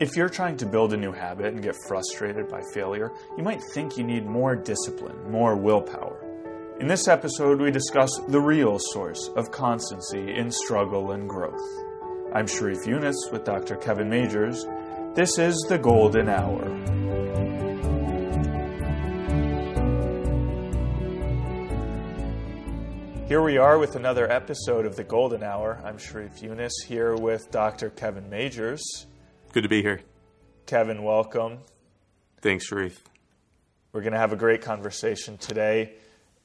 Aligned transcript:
If 0.00 0.14
you're 0.14 0.28
trying 0.28 0.56
to 0.58 0.66
build 0.66 0.92
a 0.92 0.96
new 0.96 1.10
habit 1.10 1.46
and 1.46 1.60
get 1.60 1.74
frustrated 1.88 2.48
by 2.48 2.62
failure, 2.72 3.10
you 3.36 3.42
might 3.42 3.60
think 3.74 3.96
you 3.96 4.04
need 4.04 4.24
more 4.26 4.54
discipline, 4.54 5.28
more 5.28 5.56
willpower. 5.56 6.24
In 6.78 6.86
this 6.86 7.08
episode, 7.08 7.60
we 7.60 7.72
discuss 7.72 8.16
the 8.28 8.40
real 8.40 8.78
source 8.78 9.28
of 9.34 9.50
constancy 9.50 10.36
in 10.36 10.52
struggle 10.52 11.10
and 11.10 11.28
growth. 11.28 11.60
I'm 12.32 12.46
Sharif 12.46 12.84
Younis 12.84 13.16
with 13.32 13.42
Dr. 13.42 13.74
Kevin 13.74 14.08
Majeres. 14.08 14.64
This 15.16 15.36
is 15.36 15.56
the 15.68 15.78
Golden 15.78 16.28
Hour. 16.28 16.62
Here 23.26 23.42
we 23.42 23.58
are 23.58 23.80
with 23.80 23.96
another 23.96 24.30
episode 24.30 24.86
of 24.86 24.94
the 24.94 25.02
Golden 25.02 25.42
Hour. 25.42 25.82
I'm 25.84 25.98
Sharif 25.98 26.40
Younis 26.40 26.84
here 26.86 27.16
with 27.16 27.50
Dr. 27.50 27.90
Kevin 27.90 28.30
Majeres. 28.30 29.06
Good 29.58 29.62
to 29.62 29.68
be 29.68 29.82
here. 29.82 30.02
Kevin, 30.66 31.02
welcome. 31.02 31.58
Thanks, 32.42 32.66
Sharif. 32.66 33.02
We're 33.90 34.02
going 34.02 34.12
to 34.12 34.18
have 34.20 34.32
a 34.32 34.36
great 34.36 34.62
conversation 34.62 35.36
today. 35.36 35.94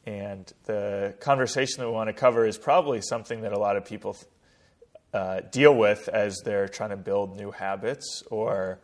And 0.07 0.51
the 0.63 1.13
conversation 1.19 1.81
that 1.81 1.87
we 1.87 1.93
want 1.93 2.07
to 2.07 2.13
cover 2.13 2.47
is 2.47 2.57
probably 2.57 3.03
something 3.03 3.41
that 3.41 3.53
a 3.53 3.59
lot 3.59 3.77
of 3.77 3.85
people 3.85 4.17
uh, 5.13 5.41
deal 5.41 5.75
with 5.75 6.07
as 6.07 6.41
they're 6.43 6.67
trying 6.67 6.89
to 6.89 6.97
build 6.97 7.37
new 7.37 7.51
habits 7.51 8.23
or 8.31 8.79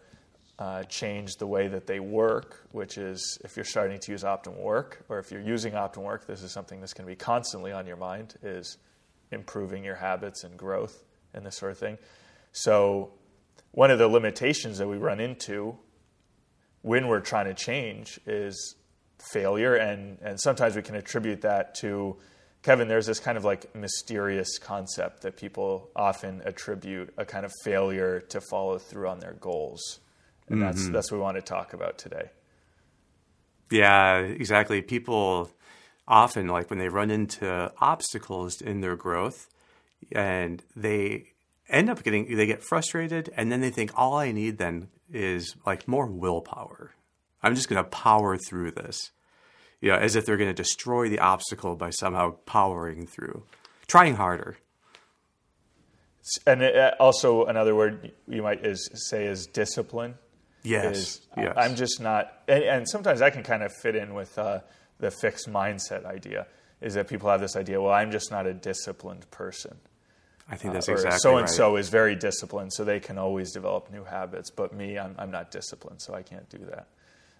uh, 0.59 0.83
change 0.83 1.37
the 1.37 1.47
way 1.47 1.67
that 1.67 1.87
they 1.87 1.99
work, 1.99 2.67
which 2.71 2.99
is 2.99 3.39
if 3.43 3.57
you're 3.57 3.65
starting 3.65 3.99
to 3.99 4.11
use 4.11 4.23
Optimum 4.23 4.61
Work 4.61 5.05
or 5.09 5.17
if 5.17 5.31
you're 5.31 5.41
using 5.41 5.73
Optimum 5.73 6.05
Work, 6.05 6.27
this 6.27 6.43
is 6.43 6.51
something 6.51 6.79
that's 6.81 6.93
going 6.93 7.07
to 7.07 7.11
be 7.11 7.17
constantly 7.17 7.71
on 7.71 7.87
your 7.87 7.97
mind 7.97 8.35
is 8.43 8.77
improving 9.31 9.83
your 9.83 9.95
habits 9.95 10.43
and 10.43 10.55
growth 10.55 11.03
and 11.33 11.43
this 11.43 11.57
sort 11.57 11.71
of 11.71 11.79
thing. 11.79 11.97
So 12.51 13.13
one 13.71 13.91
of 13.91 13.99
the 13.99 14.07
limitations 14.07 14.77
that 14.77 14.87
we 14.87 14.97
run 14.97 15.19
into 15.19 15.77
when 16.81 17.07
we're 17.07 17.19
trying 17.19 17.45
to 17.45 17.53
change 17.53 18.19
is 18.25 18.75
failure. 19.19 19.75
And 19.75 20.17
and 20.21 20.39
sometimes 20.39 20.75
we 20.75 20.81
can 20.81 20.95
attribute 20.95 21.41
that 21.41 21.75
to 21.75 22.17
Kevin 22.61 22.87
there's 22.87 23.05
this 23.05 23.19
kind 23.19 23.37
of 23.37 23.45
like 23.45 23.73
mysterious 23.75 24.57
concept 24.57 25.21
that 25.21 25.37
people 25.37 25.89
often 25.95 26.41
attribute 26.45 27.13
a 27.17 27.25
kind 27.25 27.45
of 27.45 27.51
failure 27.63 28.19
to 28.29 28.41
follow 28.49 28.77
through 28.77 29.07
on 29.07 29.19
their 29.19 29.33
goals. 29.33 29.99
And 30.47 30.57
mm-hmm. 30.57 30.65
that's 30.65 30.89
that's 30.89 31.11
what 31.11 31.17
we 31.17 31.23
want 31.23 31.37
to 31.37 31.41
talk 31.41 31.73
about 31.73 31.97
today. 31.97 32.29
Yeah 33.71 34.17
exactly. 34.17 34.81
People 34.81 35.51
often 36.07 36.47
like 36.47 36.69
when 36.69 36.79
they 36.79 36.89
run 36.89 37.11
into 37.11 37.71
obstacles 37.79 38.61
in 38.61 38.81
their 38.81 38.95
growth 38.95 39.47
and 40.11 40.63
they 40.75 41.27
end 41.69 41.89
up 41.89 42.03
getting 42.03 42.35
they 42.35 42.45
get 42.45 42.63
frustrated 42.63 43.31
and 43.35 43.51
then 43.51 43.61
they 43.61 43.69
think 43.69 43.91
all 43.95 44.15
I 44.15 44.31
need 44.31 44.57
then 44.57 44.87
is 45.11 45.55
like 45.65 45.87
more 45.87 46.07
willpower. 46.07 46.91
I'm 47.41 47.55
just 47.55 47.69
going 47.69 47.83
to 47.83 47.89
power 47.89 48.37
through 48.37 48.71
this. 48.71 49.11
You 49.81 49.91
know, 49.91 49.97
as 49.97 50.15
if 50.15 50.25
they're 50.25 50.37
going 50.37 50.49
to 50.49 50.53
destroy 50.53 51.07
the 51.07 51.19
obstacle 51.19 51.75
by 51.77 51.89
somehow 51.89 52.31
powering 52.45 53.07
through, 53.07 53.43
trying 53.87 54.15
harder. 54.15 54.57
And 56.45 56.61
uh, 56.61 56.91
also 56.99 57.45
another 57.45 57.73
word 57.73 58.11
you 58.27 58.43
might 58.43 58.65
is 58.65 58.89
say 59.09 59.25
is 59.25 59.47
discipline. 59.47 60.15
Yes. 60.63 60.97
Is, 60.97 61.27
yes. 61.37 61.53
I'm 61.55 61.75
just 61.75 62.01
not, 62.01 62.43
and, 62.49 62.63
and, 62.63 62.89
sometimes 62.89 63.19
that 63.19 63.31
can 63.31 63.43
kind 63.43 63.63
of 63.63 63.71
fit 63.81 63.95
in 63.95 64.13
with 64.13 64.37
uh, 64.37 64.59
the 64.99 65.09
fixed 65.09 65.49
mindset 65.49 66.05
idea. 66.05 66.47
Is 66.81 66.95
that 66.95 67.07
people 67.07 67.29
have 67.29 67.39
this 67.39 67.55
idea? 67.55 67.81
Well, 67.81 67.93
I'm 67.93 68.11
just 68.11 68.31
not 68.31 68.45
a 68.45 68.53
disciplined 68.53 69.29
person. 69.31 69.77
I 70.51 70.55
think 70.55 70.73
that's 70.73 70.89
uh, 70.89 70.93
exactly 70.93 71.19
so 71.19 71.37
and 71.37 71.49
so 71.49 71.75
is 71.75 71.89
very 71.89 72.15
disciplined, 72.15 72.73
so 72.73 72.83
they 72.83 72.99
can 72.99 73.17
always 73.17 73.51
develop 73.51 73.91
new 73.91 74.03
habits. 74.03 74.49
But 74.49 74.73
me, 74.73 74.97
I'm, 74.97 75.15
I'm 75.17 75.31
not 75.31 75.51
disciplined, 75.51 76.01
so 76.01 76.13
I 76.13 76.23
can't 76.23 76.49
do 76.49 76.59
that. 76.69 76.87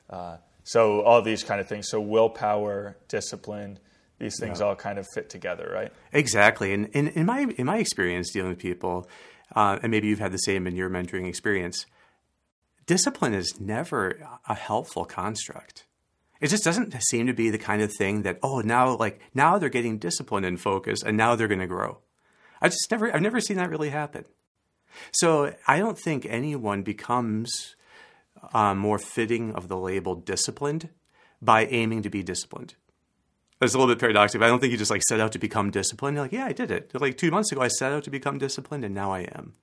Uh, 0.09 0.37
so 0.63 1.01
all 1.01 1.21
these 1.21 1.43
kind 1.43 1.59
of 1.59 1.67
things. 1.67 1.89
So 1.89 1.99
willpower, 1.99 2.97
discipline, 3.07 3.79
these 4.19 4.37
things 4.39 4.59
yeah. 4.59 4.67
all 4.67 4.75
kind 4.75 4.99
of 4.99 5.07
fit 5.13 5.29
together, 5.29 5.69
right? 5.73 5.91
Exactly. 6.13 6.73
And 6.73 6.87
in, 6.87 7.07
in 7.09 7.25
my 7.25 7.47
in 7.57 7.65
my 7.65 7.77
experience 7.77 8.31
dealing 8.31 8.51
with 8.51 8.59
people, 8.59 9.09
uh, 9.55 9.79
and 9.81 9.91
maybe 9.91 10.07
you've 10.07 10.19
had 10.19 10.31
the 10.31 10.37
same 10.37 10.67
in 10.67 10.75
your 10.75 10.89
mentoring 10.89 11.27
experience, 11.27 11.85
discipline 12.85 13.33
is 13.33 13.59
never 13.59 14.19
a 14.47 14.55
helpful 14.55 15.05
construct. 15.05 15.85
It 16.41 16.47
just 16.47 16.63
doesn't 16.63 16.95
seem 17.03 17.27
to 17.27 17.33
be 17.33 17.49
the 17.49 17.57
kind 17.57 17.81
of 17.81 17.91
thing 17.93 18.21
that 18.21 18.39
oh 18.43 18.61
now 18.61 18.95
like 18.95 19.19
now 19.33 19.57
they're 19.57 19.69
getting 19.69 19.97
disciplined 19.97 20.45
and 20.45 20.59
focused 20.59 21.03
and 21.03 21.17
now 21.17 21.35
they're 21.35 21.47
going 21.47 21.59
to 21.59 21.67
grow. 21.67 21.99
I 22.61 22.67
just 22.67 22.89
never, 22.91 23.13
I've 23.13 23.21
never 23.21 23.39
seen 23.39 23.57
that 23.57 23.69
really 23.69 23.89
happen. 23.89 24.25
So 25.11 25.53
I 25.67 25.79
don't 25.79 25.97
think 25.97 26.25
anyone 26.27 26.81
becomes 26.81 27.75
uh, 28.53 28.73
more 28.73 28.99
fitting 28.99 29.53
of 29.53 29.67
the 29.67 29.77
label 29.77 30.15
disciplined 30.15 30.89
by 31.41 31.65
aiming 31.65 32.01
to 32.03 32.09
be 32.09 32.23
disciplined. 32.23 32.75
That's 33.59 33.73
a 33.73 33.77
little 33.77 33.93
bit 33.93 33.99
paradoxical. 33.99 34.45
I 34.45 34.49
don't 34.49 34.59
think 34.59 34.71
you 34.71 34.77
just 34.77 34.91
like 34.91 35.03
set 35.03 35.19
out 35.19 35.33
to 35.33 35.39
become 35.39 35.69
disciplined. 35.69 36.15
You're 36.15 36.25
like, 36.25 36.31
yeah, 36.31 36.45
I 36.45 36.53
did 36.53 36.71
it. 36.71 36.91
Like 36.93 37.17
two 37.17 37.31
months 37.31 37.51
ago, 37.51 37.61
I 37.61 37.67
set 37.67 37.91
out 37.91 38.03
to 38.05 38.09
become 38.09 38.37
disciplined, 38.37 38.85
and 38.85 38.95
now 38.95 39.11
I 39.11 39.21
am. 39.35 39.53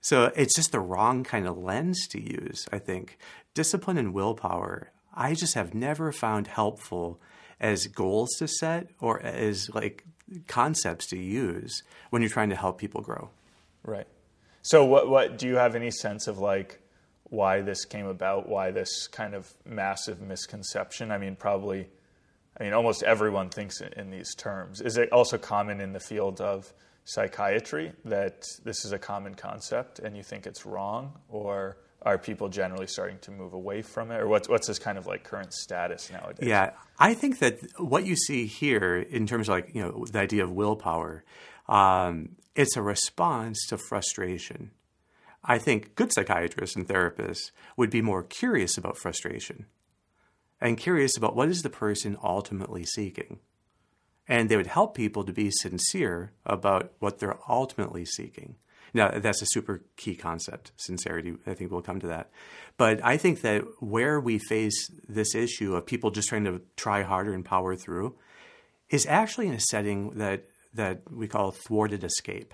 So 0.00 0.32
it's 0.34 0.54
just 0.54 0.72
the 0.72 0.80
wrong 0.80 1.22
kind 1.22 1.46
of 1.46 1.56
lens 1.56 2.08
to 2.08 2.20
use, 2.20 2.66
I 2.72 2.78
think. 2.78 3.16
Discipline 3.54 3.96
and 3.96 4.12
willpower, 4.12 4.90
I 5.14 5.34
just 5.34 5.54
have 5.54 5.74
never 5.74 6.10
found 6.10 6.48
helpful 6.48 7.20
as 7.60 7.86
goals 7.86 8.30
to 8.38 8.48
set 8.48 8.90
or 8.98 9.22
as 9.22 9.70
like 9.72 10.04
concepts 10.46 11.06
to 11.08 11.18
use 11.18 11.82
when 12.10 12.22
you're 12.22 12.30
trying 12.30 12.50
to 12.50 12.56
help 12.56 12.78
people 12.78 13.00
grow. 13.00 13.30
Right. 13.84 14.06
So 14.62 14.84
what 14.84 15.08
what 15.08 15.38
do 15.38 15.46
you 15.46 15.56
have 15.56 15.74
any 15.74 15.90
sense 15.90 16.26
of 16.28 16.38
like 16.38 16.80
why 17.24 17.62
this 17.62 17.84
came 17.84 18.06
about, 18.06 18.48
why 18.48 18.70
this 18.70 19.08
kind 19.08 19.34
of 19.34 19.52
massive 19.64 20.20
misconception? 20.20 21.10
I 21.10 21.18
mean, 21.18 21.36
probably 21.36 21.88
I 22.58 22.64
mean 22.64 22.72
almost 22.72 23.02
everyone 23.02 23.48
thinks 23.48 23.80
in 23.80 24.10
these 24.10 24.34
terms. 24.34 24.80
Is 24.80 24.96
it 24.96 25.10
also 25.12 25.38
common 25.38 25.80
in 25.80 25.92
the 25.92 26.00
field 26.00 26.40
of 26.40 26.72
psychiatry 27.04 27.92
that 28.04 28.44
this 28.64 28.84
is 28.84 28.92
a 28.92 28.98
common 28.98 29.34
concept 29.34 29.98
and 29.98 30.16
you 30.16 30.22
think 30.22 30.46
it's 30.46 30.64
wrong 30.64 31.18
or 31.28 31.76
are 32.04 32.18
people 32.18 32.48
generally 32.48 32.86
starting 32.86 33.18
to 33.20 33.30
move 33.30 33.52
away 33.52 33.82
from 33.82 34.10
it, 34.10 34.20
or 34.20 34.26
what's 34.26 34.48
what's 34.48 34.66
this 34.66 34.78
kind 34.78 34.98
of 34.98 35.06
like 35.06 35.24
current 35.24 35.52
status 35.52 36.10
nowadays? 36.10 36.48
Yeah, 36.48 36.70
I 36.98 37.14
think 37.14 37.38
that 37.38 37.60
what 37.78 38.04
you 38.04 38.16
see 38.16 38.46
here 38.46 38.96
in 38.98 39.26
terms 39.26 39.48
of 39.48 39.54
like 39.54 39.74
you 39.74 39.82
know 39.82 40.04
the 40.10 40.18
idea 40.18 40.44
of 40.44 40.52
willpower, 40.52 41.24
um, 41.68 42.36
it's 42.54 42.76
a 42.76 42.82
response 42.82 43.66
to 43.68 43.78
frustration. 43.78 44.72
I 45.44 45.58
think 45.58 45.94
good 45.96 46.12
psychiatrists 46.12 46.76
and 46.76 46.86
therapists 46.86 47.50
would 47.76 47.90
be 47.90 48.02
more 48.02 48.22
curious 48.22 48.76
about 48.76 48.96
frustration 48.96 49.66
and 50.60 50.78
curious 50.78 51.16
about 51.16 51.34
what 51.34 51.48
is 51.48 51.62
the 51.62 51.70
person 51.70 52.16
ultimately 52.22 52.84
seeking. 52.84 53.40
And 54.28 54.48
they 54.48 54.56
would 54.56 54.68
help 54.68 54.94
people 54.94 55.24
to 55.24 55.32
be 55.32 55.50
sincere 55.50 56.32
about 56.46 56.92
what 57.00 57.18
they're 57.18 57.38
ultimately 57.48 58.04
seeking. 58.04 58.54
Now, 58.94 59.10
that's 59.10 59.40
a 59.40 59.46
super 59.46 59.82
key 59.96 60.14
concept, 60.14 60.72
sincerity. 60.76 61.34
I 61.46 61.54
think 61.54 61.70
we'll 61.70 61.82
come 61.82 62.00
to 62.00 62.08
that. 62.08 62.30
But 62.76 63.02
I 63.02 63.16
think 63.16 63.40
that 63.40 63.62
where 63.80 64.20
we 64.20 64.38
face 64.38 64.90
this 65.08 65.34
issue 65.34 65.74
of 65.74 65.86
people 65.86 66.10
just 66.10 66.28
trying 66.28 66.44
to 66.44 66.60
try 66.76 67.02
harder 67.02 67.32
and 67.32 67.44
power 67.44 67.74
through 67.74 68.16
is 68.90 69.06
actually 69.06 69.48
in 69.48 69.54
a 69.54 69.60
setting 69.60 70.10
that, 70.18 70.44
that 70.74 71.10
we 71.10 71.26
call 71.26 71.52
thwarted 71.52 72.04
escape. 72.04 72.52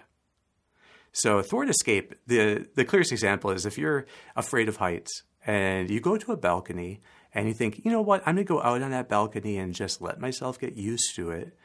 So, 1.13 1.43
thwarted 1.43 1.75
escape, 1.75 2.15
the, 2.27 2.67
the 2.77 2.85
clearest 2.85 3.11
example 3.11 3.51
is 3.51 3.67
if 3.67 3.77
you're 3.77 4.07
afraid 4.37 4.69
of 4.69 4.77
heights 4.77 5.25
and 5.45 5.91
you 5.91 6.01
go 6.01 6.17
to 6.17 6.33
a 6.33 6.37
balcony 6.37 7.01
and 7.35 7.49
you 7.49 7.55
think, 7.55 7.85
you 7.85 7.91
know 7.91 8.03
what, 8.03 8.23
I'm 8.27 8.37
going 8.37 8.47
to 8.47 8.53
go 8.53 8.63
out 8.63 8.83
on 8.83 8.93
that 8.93 9.09
balcony 9.09 9.59
and 9.59 9.75
just 9.75 10.01
let 10.01 10.21
myself 10.21 10.61
get 10.61 10.77
used 10.77 11.17
to 11.17 11.31
it 11.31 11.57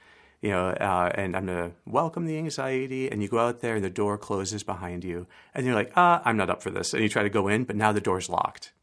you 0.44 0.50
know, 0.50 0.68
uh, 0.72 1.10
and 1.16 1.38
I'm 1.38 1.46
going 1.46 1.70
to 1.70 1.76
welcome 1.86 2.26
the 2.26 2.38
anxiety. 2.38 3.10
And 3.10 3.24
you 3.24 3.30
go 3.30 3.40
out 3.40 3.62
there 3.62 3.76
and 3.76 3.84
the 3.84 3.90
door 3.90 4.18
closes 4.18 4.62
behind 4.62 5.06
you. 5.06 5.26
And 5.56 5.66
you're 5.66 5.74
like, 5.74 5.94
ah, 5.96 6.22
I'm 6.26 6.36
not 6.36 6.50
up 6.50 6.62
for 6.62 6.70
this. 6.70 6.94
And 6.94 7.02
you 7.02 7.08
try 7.08 7.24
to 7.24 7.30
go 7.30 7.48
in, 7.48 7.64
but 7.64 7.78
now 7.78 7.94
the 7.94 8.02
door's 8.02 8.28
locked. 8.28 8.74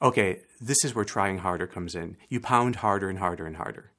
Okay, 0.00 0.40
this 0.58 0.78
is 0.84 0.94
where 0.94 1.04
trying 1.04 1.38
harder 1.38 1.66
comes 1.66 1.94
in. 1.94 2.16
You 2.30 2.40
pound 2.40 2.76
harder 2.76 3.10
and 3.10 3.18
harder 3.18 3.44
and 3.44 3.56
harder. 3.56 3.92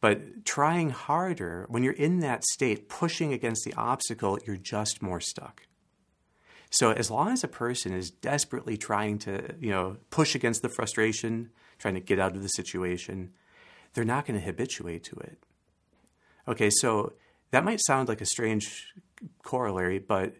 But 0.00 0.44
trying 0.44 0.90
harder, 0.90 1.66
when 1.68 1.84
you're 1.84 1.92
in 1.92 2.18
that 2.18 2.42
state, 2.44 2.88
pushing 2.88 3.32
against 3.32 3.64
the 3.64 3.74
obstacle, 3.74 4.40
you're 4.44 4.56
just 4.56 5.02
more 5.02 5.20
stuck. 5.20 5.68
So 6.68 6.90
as 6.90 7.12
long 7.12 7.28
as 7.28 7.44
a 7.44 7.48
person 7.48 7.92
is 7.92 8.10
desperately 8.10 8.76
trying 8.76 9.18
to, 9.20 9.54
you 9.60 9.70
know, 9.70 9.98
push 10.10 10.34
against 10.34 10.62
the 10.62 10.68
frustration, 10.68 11.50
trying 11.78 11.94
to 11.94 12.00
get 12.00 12.18
out 12.18 12.34
of 12.34 12.42
the 12.42 12.48
situation, 12.48 13.34
they're 13.94 14.04
not 14.04 14.26
going 14.26 14.38
to 14.38 14.44
habituate 14.44 15.04
to 15.04 15.16
it. 15.16 15.38
Okay, 16.46 16.70
so 16.70 17.14
that 17.50 17.64
might 17.64 17.80
sound 17.84 18.08
like 18.08 18.20
a 18.20 18.26
strange 18.26 18.92
corollary, 19.42 19.98
but 19.98 20.34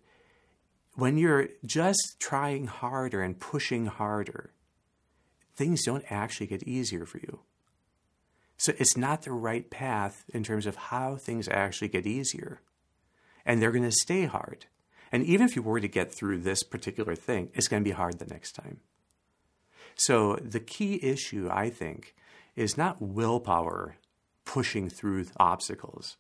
when 0.94 1.16
you're 1.16 1.48
just 1.64 2.16
trying 2.18 2.66
harder 2.66 3.22
and 3.22 3.38
pushing 3.38 3.86
harder, 3.86 4.52
things 5.54 5.84
don't 5.84 6.04
actually 6.10 6.46
get 6.46 6.62
easier 6.64 7.04
for 7.04 7.18
you. 7.18 7.40
So 8.56 8.72
it's 8.78 8.96
not 8.96 9.22
the 9.22 9.32
right 9.32 9.70
path 9.70 10.24
in 10.34 10.42
terms 10.42 10.66
of 10.66 10.76
how 10.76 11.16
things 11.16 11.48
actually 11.48 11.88
get 11.88 12.06
easier. 12.06 12.60
And 13.46 13.62
they're 13.62 13.72
going 13.72 13.84
to 13.84 13.92
stay 13.92 14.24
hard. 14.24 14.66
And 15.12 15.24
even 15.24 15.46
if 15.46 15.56
you 15.56 15.62
were 15.62 15.80
to 15.80 15.88
get 15.88 16.12
through 16.12 16.40
this 16.40 16.62
particular 16.62 17.14
thing, 17.14 17.50
it's 17.54 17.68
going 17.68 17.82
to 17.82 17.88
be 17.88 17.94
hard 17.94 18.18
the 18.18 18.26
next 18.26 18.52
time. 18.52 18.80
So 19.94 20.36
the 20.36 20.60
key 20.60 20.98
issue, 21.02 21.48
I 21.50 21.70
think, 21.70 22.14
is 22.58 22.76
not 22.76 23.00
willpower 23.00 23.96
pushing 24.44 24.88
through 24.88 25.26
obstacles, 25.38 26.16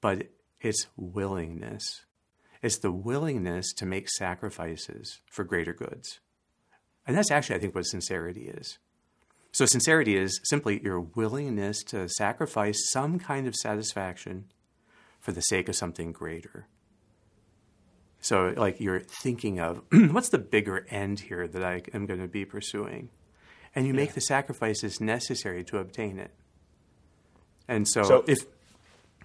but 0.00 0.26
it's 0.60 0.86
willingness. 0.96 2.04
It's 2.62 2.78
the 2.78 2.92
willingness 2.92 3.72
to 3.74 3.86
make 3.86 4.10
sacrifices 4.10 5.20
for 5.26 5.44
greater 5.44 5.72
goods. 5.72 6.20
And 7.06 7.16
that's 7.16 7.30
actually, 7.30 7.56
I 7.56 7.58
think, 7.60 7.74
what 7.74 7.86
sincerity 7.86 8.48
is. 8.48 8.78
So, 9.52 9.66
sincerity 9.66 10.16
is 10.16 10.40
simply 10.44 10.82
your 10.82 11.00
willingness 11.00 11.82
to 11.84 12.08
sacrifice 12.08 12.78
some 12.90 13.18
kind 13.18 13.48
of 13.48 13.56
satisfaction 13.56 14.52
for 15.18 15.32
the 15.32 15.40
sake 15.40 15.68
of 15.68 15.76
something 15.76 16.12
greater. 16.12 16.68
So, 18.20 18.52
like 18.56 18.80
you're 18.80 19.00
thinking 19.00 19.58
of 19.58 19.82
what's 20.10 20.28
the 20.28 20.38
bigger 20.38 20.86
end 20.90 21.20
here 21.20 21.48
that 21.48 21.64
I 21.64 21.82
am 21.94 22.06
going 22.06 22.20
to 22.20 22.28
be 22.28 22.44
pursuing? 22.44 23.08
And 23.74 23.86
you 23.86 23.92
yeah. 23.92 24.00
make 24.00 24.14
the 24.14 24.20
sacrifices 24.20 25.00
necessary 25.00 25.64
to 25.64 25.78
obtain 25.78 26.18
it. 26.18 26.32
And 27.68 27.86
so, 27.86 28.02
so 28.02 28.24
if. 28.26 28.38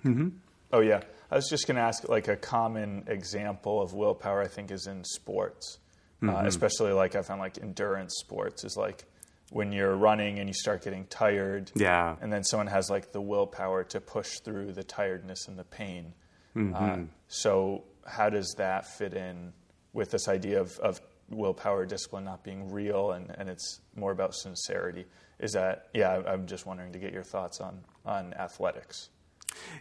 Mm-hmm. 0.04 0.30
Oh, 0.72 0.82
yeah. 0.82 1.02
I 1.32 1.36
was 1.36 1.50
just 1.50 1.68
going 1.68 1.76
to 1.76 1.82
ask 1.82 2.08
like 2.08 2.28
a 2.28 2.36
common 2.36 3.06
example 3.08 3.82
of 3.82 3.94
willpower, 3.94 4.42
I 4.42 4.48
think, 4.48 4.72
is 4.72 4.88
in 4.88 5.04
sports, 5.04 5.80
uh, 6.22 6.28
mm-hmm. 6.28 6.36
uh, 6.36 6.48
especially 6.48 6.94
like 6.94 7.16
I 7.16 7.24
found 7.24 7.42
like 7.42 7.58
endurance 7.62 8.16
sports 8.20 8.64
is 8.64 8.78
like 8.78 9.06
when 9.50 9.72
you're 9.72 9.96
running 9.96 10.40
and 10.40 10.48
you 10.48 10.54
start 10.54 10.84
getting 10.84 11.06
tired. 11.06 11.72
Yeah. 11.76 12.16
And 12.22 12.32
then 12.32 12.44
someone 12.44 12.68
has 12.68 12.90
like 12.90 13.12
the 13.12 13.22
willpower 13.22 13.84
to 13.86 14.00
push 14.00 14.40
through 14.44 14.74
the 14.74 14.84
tiredness 14.84 15.48
and 15.48 15.58
the 15.58 15.64
pain. 15.64 16.14
Mm-hmm. 16.56 16.76
Uh, 16.76 16.98
so, 17.28 17.84
how 18.06 18.30
does 18.30 18.54
that 18.58 18.88
fit 18.88 19.14
in 19.14 19.52
with 19.94 20.12
this 20.12 20.28
idea 20.28 20.62
of, 20.62 20.78
of 20.80 21.02
willpower 21.30 21.86
discipline 21.86 22.26
not 22.26 22.44
being 22.44 22.72
real 22.72 23.12
and, 23.12 23.34
and 23.38 23.50
it's 23.50 23.82
more 23.96 24.12
about 24.12 24.36
sincerity? 24.36 25.06
Is 25.40 25.54
that, 25.54 25.88
yeah, 25.94 26.22
I'm 26.26 26.48
just 26.48 26.66
wondering 26.66 26.94
to 26.94 27.00
get 27.00 27.12
your 27.12 27.24
thoughts 27.24 27.60
on, 27.60 27.82
on 28.06 28.34
athletics. 28.34 29.10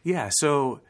Yeah. 0.02 0.30
So, 0.32 0.80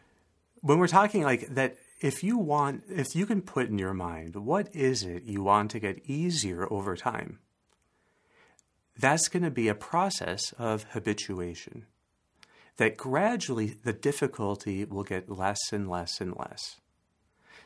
when 0.61 0.79
we're 0.79 0.87
talking 0.87 1.23
like 1.23 1.55
that, 1.55 1.77
if 2.01 2.25
you 2.25 2.39
want, 2.39 2.85
if 2.89 3.15
you 3.15 3.27
can 3.27 3.43
put 3.43 3.69
in 3.69 3.79
your 3.79 3.93
mind, 3.93 4.37
what 4.37 4.75
is 4.75 5.03
it 5.03 5.25
you 5.25 5.43
want 5.43 5.71
to 5.73 5.79
get 5.79 6.03
easier 6.07 6.71
over 6.73 6.97
time? 6.97 7.39
That's 8.99 9.29
going 9.29 9.43
to 9.43 9.51
be 9.51 9.69
a 9.69 9.75
process 9.75 10.53
of 10.59 10.85
habituation. 10.93 11.87
That 12.79 12.97
gradually 12.97 13.77
the 13.85 13.93
difficulty 13.93 14.85
will 14.85 15.05
get 15.05 15.31
less 15.31 15.61
and 15.73 15.89
less 15.89 16.21
and 16.21 16.35
less. 16.37 16.77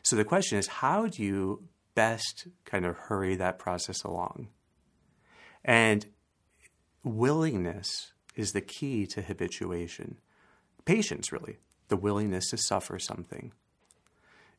So 0.03 0.15
the 0.15 0.25
question 0.25 0.57
is, 0.57 0.67
how 0.67 1.07
do 1.07 1.23
you 1.23 1.63
best 1.95 2.47
kind 2.65 2.85
of 2.85 2.95
hurry 2.95 3.35
that 3.35 3.59
process 3.59 4.03
along? 4.03 4.49
And 5.63 6.05
willingness 7.03 8.13
is 8.35 8.51
the 8.51 8.61
key 8.61 9.05
to 9.07 9.21
habituation. 9.21 10.19
Patience, 10.85 11.31
really 11.31 11.57
the 11.89 11.97
willingness 11.97 12.49
to 12.51 12.57
suffer 12.57 12.97
something. 12.97 13.51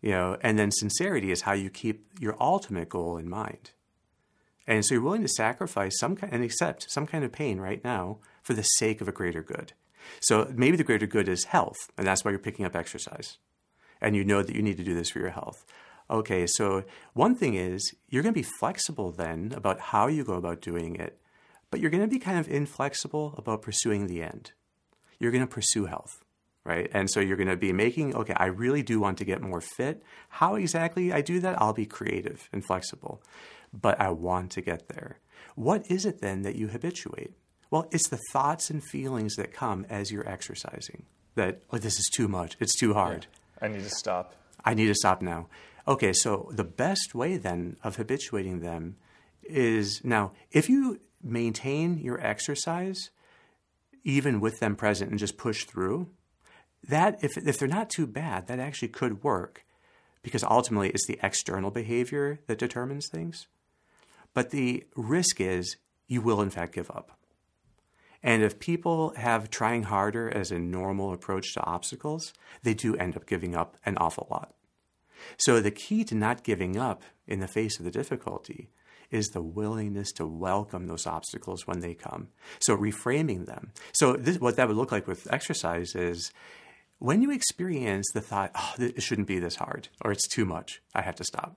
You 0.03 0.11
know, 0.11 0.37
and 0.43 0.59
then 0.59 0.71
sincerity 0.71 1.31
is 1.31 1.43
how 1.43 1.53
you 1.53 1.71
keep 1.71 2.06
your 2.21 2.37
ultimate 2.41 2.88
goal 2.88 3.17
in 3.17 3.29
mind. 3.29 3.71
And 4.67 4.85
so 4.85 4.94
you're 4.94 5.03
willing 5.03 5.23
to 5.23 5.29
sacrifice 5.29 5.99
some 5.99 6.17
kind 6.17 6.33
and 6.33 6.44
accept 6.44 6.91
some 6.91 7.06
kind 7.06 7.25
of 7.25 7.33
pain 7.33 7.61
right 7.61 7.83
now 7.83 8.19
for 8.43 8.55
the 8.55 8.62
sake 8.62 9.00
of 9.00 9.09
a 9.09 9.12
greater 9.12 9.43
good. 9.43 9.73
So 10.21 10.50
maybe 10.55 10.76
the 10.76 10.85
greater 10.85 11.06
good 11.06 11.29
is 11.29 11.44
health, 11.44 11.76
and 11.99 12.06
that's 12.06 12.25
why 12.25 12.31
you're 12.31 12.41
picking 12.41 12.65
up 12.65 12.76
exercise. 12.76 13.38
And 14.00 14.17
you 14.17 14.25
know 14.25 14.43
that 14.43 14.55
you 14.55 14.62
need 14.62 14.79
to 14.79 14.85
do 14.85 14.94
this 14.94 15.11
for 15.11 15.19
your 15.19 15.31
health. 15.31 15.65
Okay, 16.11 16.47
so 16.47 16.85
one 17.15 17.35
thing 17.35 17.55
is 17.55 17.95
you're 18.09 18.23
going 18.23 18.35
to 18.35 18.39
be 18.39 18.49
flexible 18.59 19.12
then 19.12 19.53
about 19.57 19.79
how 19.81 20.09
you 20.09 20.25
go 20.25 20.35
about 20.35 20.61
doing 20.61 20.97
it, 20.97 21.21
but 21.71 21.81
you're 21.81 21.91
going 21.91 22.03
to 22.03 22.09
be 22.09 22.19
kind 22.19 22.39
of 22.39 22.49
inflexible 22.49 23.35
about 23.39 23.62
pursuing 23.62 24.07
the 24.07 24.23
end. 24.23 24.53
You're 25.19 25.31
going 25.31 25.47
to 25.47 25.55
pursue 25.55 25.87
health 25.87 26.25
right? 26.65 26.91
And 26.93 27.11
so 27.11 27.21
you're 27.21 27.37
going 27.37 27.49
to 27.49 27.57
be 27.57 27.73
making, 27.73 28.15
okay, 28.15 28.35
I 28.37 28.47
really 28.47 28.83
do 28.83 29.01
want 29.01 29.19
to 29.19 29.25
get 29.25 29.43
more 29.43 29.61
fit. 29.61 30.03
How 30.29 30.55
exactly 30.55 31.12
I 31.12 31.21
do 31.21 31.41
that? 31.41 31.61
I'll 31.61 31.73
be 31.73 31.87
creative 31.87 32.49
and 32.53 32.65
flexible, 32.65 33.23
but 33.73 34.01
I 34.01 34.11
want 34.11 34.51
to 34.53 34.61
get 34.61 34.89
there. 34.89 35.19
What 35.55 35.91
is 35.91 36.05
it 36.05 36.21
then 36.21 36.43
that 36.43 36.57
you 36.57 36.69
habituate? 36.69 37.33
Well, 37.71 37.89
it's 37.91 38.09
the 38.09 38.21
thoughts 38.33 38.71
and 38.71 38.83
feelings 38.85 39.37
that 39.37 39.53
come 39.53 39.87
as 39.89 40.11
you're 40.11 40.29
exercising 40.29 41.07
that, 41.37 41.62
oh, 41.73 41.79
this 41.79 41.99
is 41.99 42.11
too 42.12 42.29
much, 42.29 42.57
it's 42.61 42.79
too 42.79 42.95
hard. 42.95 43.27
Yeah. 43.61 43.67
I 43.67 43.69
need 43.69 43.85
to 43.85 43.91
stop. 43.91 44.35
I 44.65 44.75
need 44.75 44.87
to 44.87 44.95
stop 44.95 45.23
now. 45.23 45.49
Okay, 45.88 46.12
so 46.12 46.49
the 46.53 46.65
best 46.65 47.15
way 47.15 47.37
then 47.37 47.77
of 47.82 47.97
habituating 47.97 48.61
them 48.61 48.97
is 49.43 50.05
now, 50.05 50.32
if 50.50 50.69
you 50.69 51.00
maintain 51.23 51.99
your 51.99 52.21
exercise, 52.21 53.11
even 54.05 54.41
with 54.41 54.61
them 54.61 54.77
present 54.77 55.11
and 55.11 55.19
just 55.19 55.37
push 55.37 55.65
through, 55.65 56.09
that 56.87 57.23
if, 57.23 57.37
if 57.37 57.59
they're 57.59 57.69
not 57.69 57.91
too 57.91 58.06
bad, 58.06 58.47
that 58.47 58.59
actually 58.59 58.88
could 58.88 59.23
work 59.23 59.65
because 60.23 60.44
ultimately 60.44 60.91
it's 60.91 61.06
the 61.06 61.19
external 61.23 61.71
behavior 61.71 62.41
that 62.47 62.59
determines 62.59 63.09
things. 63.09 63.47
But 64.35 64.50
the 64.50 64.85
risk 64.94 65.41
is 65.41 65.76
you 66.06 66.21
will, 66.21 66.41
in 66.41 66.50
fact, 66.50 66.75
give 66.75 66.91
up. 66.91 67.12
And 68.23 68.43
if 68.43 68.59
people 68.59 69.15
have 69.17 69.50
trying 69.50 69.85
harder 69.85 70.29
as 70.31 70.50
a 70.50 70.59
normal 70.59 71.12
approach 71.12 71.55
to 71.55 71.65
obstacles, 71.65 72.35
they 72.62 72.75
do 72.75 72.94
end 72.97 73.17
up 73.17 73.26
giving 73.26 73.55
up 73.55 73.76
an 73.87 73.97
awful 73.97 74.26
lot. 74.31 74.53
So 75.37 75.61
the 75.61 75.70
key 75.70 76.05
to 76.05 76.14
not 76.14 76.44
giving 76.44 76.76
up 76.76 77.02
in 77.26 77.40
the 77.40 77.49
face 77.49 77.78
of 77.78 77.84
the 77.84 77.90
difficulty 77.90 78.70
is 79.11 79.28
the 79.28 79.43
willingness 79.43 80.12
to 80.12 80.26
welcome 80.26 80.87
those 80.87 81.06
obstacles 81.06 81.67
when 81.67 81.81
they 81.81 81.94
come. 81.94 82.28
So 82.61 82.76
reframing 82.76 83.46
them. 83.46 83.72
So 83.93 84.14
this, 84.14 84.38
what 84.38 84.56
that 84.56 84.69
would 84.69 84.76
look 84.76 84.93
like 84.93 85.06
with 85.06 85.32
exercise 85.32 85.94
is 85.94 86.31
when 86.99 87.22
you 87.22 87.31
experience 87.31 88.06
the 88.12 88.20
thought, 88.20 88.52
oh, 88.55 88.75
it 88.78 89.02
shouldn't 89.02 89.26
be 89.26 89.38
this 89.38 89.56
hard, 89.56 89.88
or 90.05 90.12
it's 90.12 90.28
too 90.28 90.44
much, 90.44 90.82
I 90.94 91.02
have 91.02 91.17
to 91.17 91.25
stop, 91.25 91.56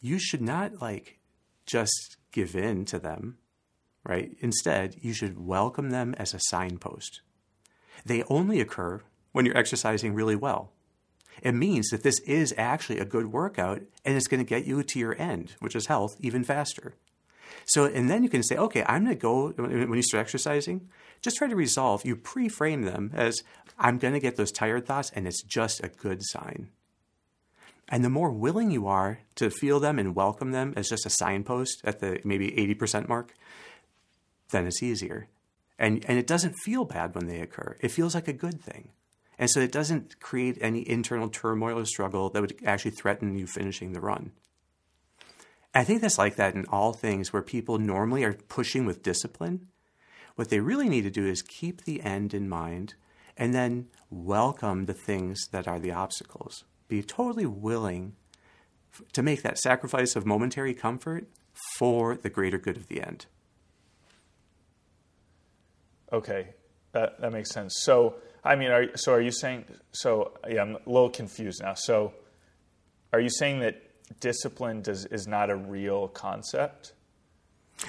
you 0.00 0.18
should 0.18 0.42
not 0.42 0.80
like 0.80 1.18
just 1.66 2.16
give 2.32 2.56
in 2.56 2.84
to 2.86 2.98
them, 2.98 3.38
right? 4.04 4.34
Instead, 4.40 4.96
you 5.00 5.12
should 5.12 5.38
welcome 5.38 5.90
them 5.90 6.14
as 6.18 6.34
a 6.34 6.40
signpost. 6.40 7.20
They 8.04 8.24
only 8.24 8.60
occur 8.60 9.02
when 9.32 9.46
you're 9.46 9.56
exercising 9.56 10.14
really 10.14 10.36
well. 10.36 10.72
It 11.40 11.52
means 11.52 11.88
that 11.90 12.02
this 12.02 12.20
is 12.20 12.54
actually 12.58 12.98
a 12.98 13.04
good 13.04 13.32
workout 13.32 13.82
and 14.04 14.16
it's 14.16 14.28
going 14.28 14.44
to 14.44 14.48
get 14.48 14.66
you 14.66 14.82
to 14.82 14.98
your 14.98 15.20
end, 15.20 15.54
which 15.60 15.74
is 15.74 15.86
health, 15.86 16.16
even 16.20 16.44
faster. 16.44 16.94
So, 17.64 17.84
and 17.84 18.10
then 18.10 18.22
you 18.22 18.28
can 18.28 18.42
say, 18.42 18.56
okay, 18.56 18.84
I'm 18.86 19.04
going 19.04 19.16
to 19.16 19.20
go, 19.20 19.50
when 19.50 19.94
you 19.94 20.02
start 20.02 20.22
exercising, 20.22 20.88
just 21.20 21.36
try 21.36 21.48
to 21.48 21.56
resolve, 21.56 22.04
you 22.04 22.16
pre 22.16 22.48
frame 22.48 22.82
them 22.82 23.10
as, 23.14 23.42
I'm 23.78 23.98
going 23.98 24.14
to 24.14 24.20
get 24.20 24.36
those 24.36 24.52
tired 24.52 24.86
thoughts, 24.86 25.10
and 25.14 25.26
it's 25.26 25.42
just 25.42 25.82
a 25.82 25.88
good 25.88 26.22
sign. 26.22 26.68
And 27.88 28.04
the 28.04 28.10
more 28.10 28.32
willing 28.32 28.70
you 28.70 28.86
are 28.86 29.20
to 29.36 29.50
feel 29.50 29.80
them 29.80 29.98
and 29.98 30.14
welcome 30.14 30.52
them 30.52 30.72
as 30.76 30.88
just 30.88 31.06
a 31.06 31.10
signpost 31.10 31.82
at 31.84 32.00
the 32.00 32.20
maybe 32.24 32.50
80% 32.50 33.08
mark, 33.08 33.34
then 34.50 34.66
it's 34.66 34.82
easier. 34.82 35.28
And, 35.78 36.04
and 36.08 36.18
it 36.18 36.26
doesn't 36.26 36.54
feel 36.64 36.84
bad 36.84 37.14
when 37.14 37.26
they 37.26 37.40
occur. 37.40 37.76
It 37.80 37.90
feels 37.90 38.14
like 38.14 38.28
a 38.28 38.32
good 38.32 38.62
thing. 38.62 38.90
And 39.42 39.50
so 39.50 39.58
it 39.58 39.72
doesn't 39.72 40.20
create 40.20 40.56
any 40.60 40.88
internal 40.88 41.28
turmoil 41.28 41.76
or 41.76 41.84
struggle 41.84 42.30
that 42.30 42.40
would 42.40 42.54
actually 42.64 42.92
threaten 42.92 43.34
you 43.34 43.48
finishing 43.48 43.92
the 43.92 44.00
run. 44.00 44.30
I 45.74 45.82
think 45.82 46.00
that's 46.00 46.16
like 46.16 46.36
that 46.36 46.54
in 46.54 46.64
all 46.66 46.92
things 46.92 47.32
where 47.32 47.42
people 47.42 47.80
normally 47.80 48.22
are 48.22 48.34
pushing 48.34 48.86
with 48.86 49.02
discipline. 49.02 49.66
What 50.36 50.48
they 50.48 50.60
really 50.60 50.88
need 50.88 51.02
to 51.02 51.10
do 51.10 51.26
is 51.26 51.42
keep 51.42 51.82
the 51.82 52.02
end 52.02 52.34
in 52.34 52.48
mind 52.48 52.94
and 53.36 53.52
then 53.52 53.88
welcome 54.10 54.84
the 54.86 54.94
things 54.94 55.48
that 55.50 55.66
are 55.66 55.80
the 55.80 55.90
obstacles. 55.90 56.62
Be 56.86 57.02
totally 57.02 57.44
willing 57.44 58.14
to 59.12 59.24
make 59.24 59.42
that 59.42 59.58
sacrifice 59.58 60.14
of 60.14 60.24
momentary 60.24 60.72
comfort 60.72 61.26
for 61.78 62.14
the 62.14 62.30
greater 62.30 62.58
good 62.58 62.76
of 62.76 62.86
the 62.86 63.02
end. 63.02 63.26
Okay, 66.12 66.50
that, 66.92 67.20
that 67.20 67.32
makes 67.32 67.50
sense. 67.50 67.74
So, 67.80 68.14
I 68.44 68.56
mean, 68.56 68.70
are, 68.70 68.96
so 68.96 69.12
are 69.12 69.20
you 69.20 69.30
saying, 69.30 69.64
so 69.92 70.32
yeah, 70.48 70.62
I'm 70.62 70.76
a 70.76 70.78
little 70.86 71.10
confused 71.10 71.62
now. 71.62 71.74
So, 71.74 72.12
are 73.12 73.20
you 73.20 73.30
saying 73.30 73.60
that 73.60 73.82
discipline 74.20 74.82
does, 74.82 75.04
is 75.06 75.26
not 75.26 75.50
a 75.50 75.56
real 75.56 76.08
concept? 76.08 76.94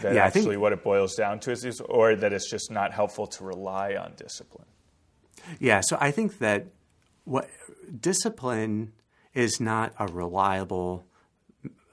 That 0.02 0.16
yeah, 0.16 0.26
actually 0.26 0.42
think, 0.44 0.62
what 0.62 0.74
it 0.74 0.84
boils 0.84 1.16
down 1.16 1.40
to 1.42 1.52
is, 1.52 1.66
is, 1.66 1.82
or 1.82 2.16
that 2.16 2.34
it's 2.34 2.50
just 2.50 2.72
not 2.72 2.94
helpful 2.94 3.28
to 3.28 3.44
rely 3.44 3.96
on 3.96 4.14
discipline? 4.16 4.68
Yeah, 5.60 5.82
so 5.82 5.98
I 6.00 6.12
think 6.12 6.40
that 6.40 6.68
what 7.26 7.50
discipline 8.00 8.94
is 9.34 9.60
not 9.60 9.94
a 10.00 10.08
reliable 10.08 11.06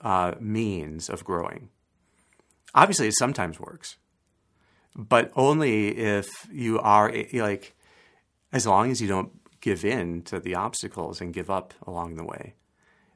uh, 0.02 0.34
means 0.40 1.08
of 1.08 1.24
growing. 1.24 1.68
Obviously, 2.74 3.08
it 3.08 3.14
sometimes 3.18 3.58
works, 3.58 3.96
but 4.94 5.32
only 5.34 5.88
if 5.88 6.28
you 6.52 6.78
are 6.78 7.12
like, 7.32 7.74
as 8.52 8.66
long 8.66 8.90
as 8.90 9.00
you 9.00 9.08
don't 9.08 9.32
give 9.60 9.84
in 9.84 10.22
to 10.22 10.40
the 10.40 10.54
obstacles 10.54 11.20
and 11.20 11.34
give 11.34 11.50
up 11.50 11.74
along 11.86 12.16
the 12.16 12.24
way. 12.24 12.54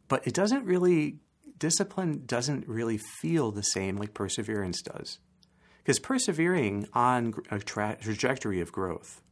but 0.08 0.26
it 0.26 0.34
doesn't 0.34 0.64
really, 0.64 1.16
discipline 1.58 2.24
doesn't 2.26 2.68
really 2.68 2.98
feel 2.98 3.50
the 3.50 3.62
same 3.62 3.96
like 3.96 4.12
perseverance 4.14 4.82
does. 4.82 5.18
Because 5.78 5.98
persevering 5.98 6.88
on 6.92 7.34
a 7.50 7.58
tra- 7.58 7.96
trajectory 8.00 8.60
of 8.60 8.72
growth 8.72 9.22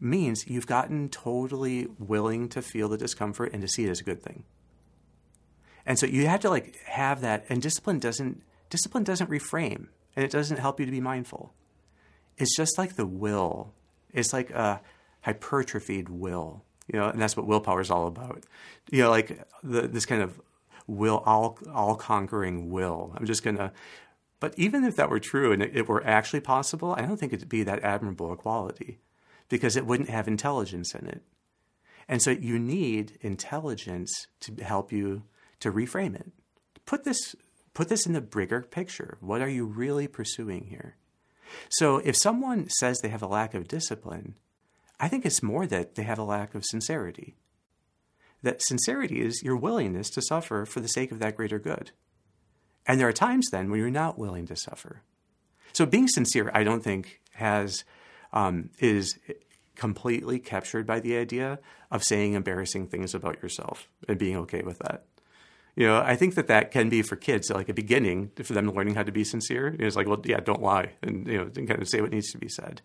means 0.00 0.46
you've 0.46 0.66
gotten 0.66 1.08
totally 1.08 1.88
willing 1.98 2.48
to 2.50 2.60
feel 2.62 2.88
the 2.88 2.98
discomfort 2.98 3.52
and 3.52 3.62
to 3.62 3.68
see 3.68 3.84
it 3.84 3.90
as 3.90 4.00
a 4.00 4.04
good 4.04 4.22
thing. 4.22 4.44
And 5.86 5.98
so 5.98 6.06
you 6.06 6.26
have 6.26 6.40
to 6.40 6.50
like 6.50 6.76
have 6.86 7.20
that 7.20 7.44
and 7.48 7.60
discipline 7.62 7.98
doesn't 7.98 8.42
discipline 8.70 9.04
doesn't 9.04 9.30
reframe 9.30 9.88
and 10.16 10.24
it 10.24 10.30
doesn't 10.30 10.58
help 10.58 10.80
you 10.80 10.86
to 10.86 10.92
be 10.92 11.00
mindful. 11.00 11.52
It's 12.36 12.56
just 12.56 12.78
like 12.78 12.96
the 12.96 13.06
will. 13.06 13.72
It's 14.12 14.32
like 14.32 14.50
a 14.50 14.80
hypertrophied 15.24 16.08
will, 16.08 16.64
you 16.92 16.98
know, 16.98 17.08
and 17.08 17.20
that's 17.20 17.36
what 17.36 17.46
willpower 17.46 17.80
is 17.80 17.90
all 17.90 18.06
about. 18.06 18.44
You 18.90 19.02
know, 19.02 19.10
like 19.10 19.46
the, 19.62 19.82
this 19.82 20.06
kind 20.06 20.22
of 20.22 20.40
will, 20.86 21.22
all 21.24 21.58
all 21.72 21.96
conquering 21.96 22.70
will. 22.70 23.12
I'm 23.16 23.26
just 23.26 23.42
gonna. 23.42 23.72
But 24.40 24.54
even 24.58 24.84
if 24.84 24.96
that 24.96 25.08
were 25.08 25.20
true 25.20 25.52
and 25.52 25.62
it, 25.62 25.74
it 25.74 25.88
were 25.88 26.04
actually 26.06 26.40
possible, 26.40 26.94
I 26.98 27.02
don't 27.02 27.16
think 27.16 27.32
it'd 27.32 27.48
be 27.48 27.62
that 27.62 27.82
admirable 27.82 28.32
a 28.32 28.36
quality, 28.36 28.98
because 29.48 29.76
it 29.76 29.86
wouldn't 29.86 30.10
have 30.10 30.28
intelligence 30.28 30.94
in 30.94 31.06
it. 31.06 31.22
And 32.06 32.20
so 32.20 32.30
you 32.30 32.58
need 32.58 33.16
intelligence 33.22 34.26
to 34.40 34.62
help 34.62 34.92
you 34.92 35.22
to 35.60 35.72
reframe 35.72 36.14
it. 36.14 36.30
Put 36.84 37.04
this 37.04 37.34
put 37.72 37.88
this 37.88 38.06
in 38.06 38.12
the 38.12 38.20
bigger 38.20 38.60
picture. 38.60 39.16
What 39.20 39.40
are 39.40 39.48
you 39.48 39.64
really 39.64 40.06
pursuing 40.06 40.66
here? 40.66 40.96
So 41.68 41.98
if 41.98 42.16
someone 42.16 42.68
says 42.68 43.00
they 43.00 43.08
have 43.08 43.22
a 43.22 43.26
lack 43.26 43.54
of 43.54 43.68
discipline, 43.68 44.34
I 45.04 45.08
think 45.08 45.26
it's 45.26 45.42
more 45.42 45.66
that 45.66 45.96
they 45.96 46.02
have 46.04 46.18
a 46.18 46.24
lack 46.24 46.54
of 46.54 46.64
sincerity. 46.64 47.34
That 48.42 48.62
sincerity 48.62 49.20
is 49.20 49.42
your 49.42 49.54
willingness 49.54 50.08
to 50.08 50.22
suffer 50.22 50.64
for 50.64 50.80
the 50.80 50.88
sake 50.88 51.12
of 51.12 51.18
that 51.18 51.36
greater 51.36 51.58
good. 51.58 51.90
And 52.86 52.98
there 52.98 53.08
are 53.08 53.12
times 53.12 53.50
then 53.50 53.70
when 53.70 53.80
you're 53.80 53.90
not 53.90 54.18
willing 54.18 54.46
to 54.46 54.56
suffer. 54.56 55.02
So 55.74 55.84
being 55.84 56.08
sincere, 56.08 56.50
I 56.54 56.64
don't 56.64 56.82
think 56.82 57.20
has 57.34 57.84
um, 58.32 58.70
is 58.78 59.18
completely 59.76 60.38
captured 60.38 60.86
by 60.86 61.00
the 61.00 61.18
idea 61.18 61.58
of 61.90 62.02
saying 62.02 62.32
embarrassing 62.32 62.86
things 62.86 63.14
about 63.14 63.42
yourself 63.42 63.90
and 64.08 64.18
being 64.18 64.38
okay 64.38 64.62
with 64.62 64.78
that. 64.78 65.04
You 65.76 65.86
know, 65.86 65.98
I 65.98 66.16
think 66.16 66.34
that 66.36 66.46
that 66.46 66.70
can 66.70 66.88
be 66.88 67.02
for 67.02 67.16
kids 67.16 67.50
like 67.50 67.68
a 67.68 67.74
beginning 67.74 68.30
for 68.42 68.54
them 68.54 68.70
learning 68.70 68.94
how 68.94 69.02
to 69.02 69.12
be 69.12 69.24
sincere. 69.24 69.76
It's 69.78 69.96
like, 69.96 70.06
well, 70.06 70.22
yeah, 70.24 70.40
don't 70.40 70.62
lie, 70.62 70.92
and 71.02 71.26
you 71.26 71.36
know, 71.36 71.50
kind 71.50 71.82
of 71.82 71.88
say 71.90 72.00
what 72.00 72.10
needs 72.10 72.32
to 72.32 72.38
be 72.38 72.48
said. 72.48 72.80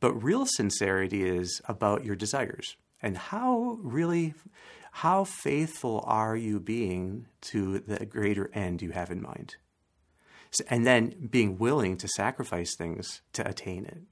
But 0.00 0.22
real 0.22 0.46
sincerity 0.46 1.26
is 1.26 1.60
about 1.66 2.04
your 2.04 2.16
desires 2.16 2.76
and 3.02 3.16
how 3.16 3.78
really, 3.82 4.34
how 4.90 5.24
faithful 5.24 6.02
are 6.06 6.36
you 6.36 6.60
being 6.60 7.26
to 7.42 7.78
the 7.78 8.04
greater 8.06 8.50
end 8.54 8.82
you 8.82 8.90
have 8.90 9.10
in 9.10 9.22
mind, 9.22 9.56
and 10.68 10.86
then 10.86 11.28
being 11.30 11.58
willing 11.58 11.96
to 11.98 12.08
sacrifice 12.08 12.74
things 12.76 13.22
to 13.32 13.46
attain 13.46 13.84
it. 13.84 14.02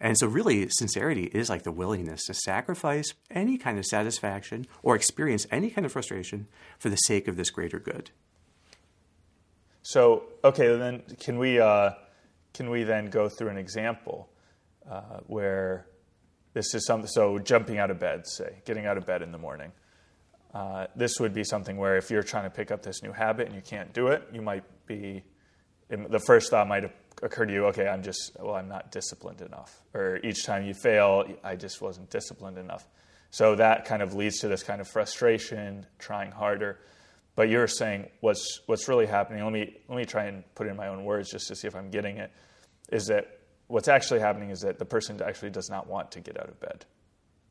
And 0.00 0.16
so, 0.16 0.28
really, 0.28 0.68
sincerity 0.68 1.24
is 1.24 1.50
like 1.50 1.64
the 1.64 1.72
willingness 1.72 2.24
to 2.26 2.34
sacrifice 2.34 3.14
any 3.30 3.58
kind 3.58 3.78
of 3.78 3.84
satisfaction 3.84 4.66
or 4.82 4.94
experience 4.94 5.46
any 5.50 5.70
kind 5.70 5.84
of 5.84 5.92
frustration 5.92 6.46
for 6.78 6.88
the 6.88 6.96
sake 6.96 7.26
of 7.26 7.36
this 7.36 7.50
greater 7.50 7.80
good. 7.80 8.10
So, 9.82 10.24
okay, 10.44 10.76
then 10.76 11.02
can 11.18 11.38
we 11.38 11.58
uh, 11.58 11.90
can 12.54 12.70
we 12.70 12.84
then 12.84 13.10
go 13.10 13.28
through 13.28 13.48
an 13.48 13.58
example 13.58 14.28
uh, 14.90 15.20
where 15.26 15.86
this 16.54 16.74
is 16.74 16.86
something? 16.86 17.08
So, 17.08 17.38
jumping 17.38 17.78
out 17.78 17.90
of 17.90 17.98
bed, 17.98 18.26
say, 18.26 18.62
getting 18.64 18.86
out 18.86 18.96
of 18.96 19.06
bed 19.06 19.22
in 19.22 19.32
the 19.32 19.38
morning. 19.38 19.72
Uh, 20.54 20.86
this 20.96 21.20
would 21.20 21.34
be 21.34 21.44
something 21.44 21.76
where 21.76 21.96
if 21.96 22.10
you're 22.10 22.22
trying 22.22 22.44
to 22.44 22.50
pick 22.50 22.70
up 22.70 22.82
this 22.82 23.02
new 23.02 23.12
habit 23.12 23.46
and 23.46 23.54
you 23.54 23.62
can't 23.62 23.92
do 23.92 24.08
it, 24.08 24.26
you 24.32 24.40
might 24.40 24.64
be 24.86 25.22
the 25.88 26.18
first 26.18 26.50
thought 26.50 26.68
might 26.68 26.90
occur 27.22 27.46
to 27.46 27.52
you, 27.52 27.66
okay, 27.66 27.88
I'm 27.88 28.02
just, 28.02 28.36
well, 28.38 28.54
I'm 28.54 28.68
not 28.68 28.92
disciplined 28.92 29.40
enough. 29.40 29.82
Or 29.94 30.18
each 30.22 30.44
time 30.44 30.64
you 30.64 30.74
fail, 30.74 31.24
I 31.42 31.56
just 31.56 31.80
wasn't 31.80 32.10
disciplined 32.10 32.58
enough. 32.58 32.86
So 33.30 33.56
that 33.56 33.84
kind 33.84 34.02
of 34.02 34.14
leads 34.14 34.38
to 34.40 34.48
this 34.48 34.62
kind 34.62 34.80
of 34.80 34.88
frustration, 34.88 35.86
trying 35.98 36.30
harder. 36.30 36.78
But 37.34 37.48
you're 37.48 37.68
saying 37.68 38.08
what's, 38.20 38.60
what's 38.66 38.88
really 38.88 39.06
happening, 39.06 39.44
let 39.44 39.52
me, 39.52 39.76
let 39.88 39.96
me 39.96 40.04
try 40.04 40.24
and 40.24 40.44
put 40.54 40.66
it 40.66 40.70
in 40.70 40.76
my 40.76 40.88
own 40.88 41.04
words 41.04 41.30
just 41.30 41.48
to 41.48 41.56
see 41.56 41.68
if 41.68 41.74
I'm 41.74 41.90
getting 41.90 42.18
it, 42.18 42.32
is 42.90 43.06
that 43.06 43.37
what's 43.68 43.88
actually 43.88 44.20
happening 44.20 44.50
is 44.50 44.60
that 44.60 44.78
the 44.78 44.84
person 44.84 45.20
actually 45.22 45.50
does 45.50 45.70
not 45.70 45.86
want 45.86 46.10
to 46.12 46.20
get 46.20 46.38
out 46.38 46.48
of 46.48 46.58
bed. 46.58 46.84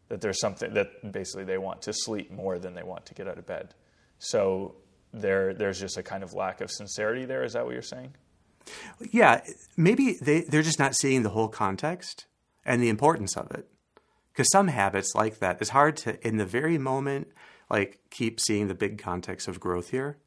That 0.09 0.21
there's 0.21 0.39
something 0.39 0.73
that 0.73 1.11
basically 1.11 1.45
they 1.45 1.57
want 1.57 1.81
to 1.83 1.93
sleep 1.93 2.31
more 2.31 2.59
than 2.59 2.73
they 2.73 2.83
want 2.83 3.05
to 3.07 3.13
get 3.13 3.27
out 3.27 3.37
of 3.37 3.45
bed. 3.45 3.73
So 4.19 4.75
there, 5.13 5.53
there's 5.53 5.79
just 5.79 5.97
a 5.97 6.03
kind 6.03 6.23
of 6.23 6.33
lack 6.33 6.61
of 6.61 6.71
sincerity 6.71 7.25
there. 7.25 7.43
Is 7.43 7.53
that 7.53 7.65
what 7.65 7.73
you're 7.73 7.81
saying? 7.81 8.13
Yeah, 9.11 9.41
maybe 9.77 10.17
they, 10.21 10.41
they're 10.41 10.61
just 10.61 10.79
not 10.79 10.95
seeing 10.95 11.23
the 11.23 11.29
whole 11.29 11.47
context 11.47 12.25
and 12.65 12.81
the 12.81 12.89
importance 12.89 13.37
of 13.37 13.51
it. 13.51 13.67
Because 14.31 14.51
some 14.51 14.67
habits 14.67 15.15
like 15.15 15.39
that, 15.39 15.57
it's 15.61 15.71
hard 15.71 15.97
to, 15.97 16.27
in 16.27 16.37
the 16.37 16.45
very 16.45 16.77
moment, 16.77 17.29
like 17.69 17.99
keep 18.09 18.39
seeing 18.39 18.67
the 18.67 18.75
big 18.75 18.97
context 18.97 19.47
of 19.47 19.59
growth 19.59 19.89
here. 19.89 20.17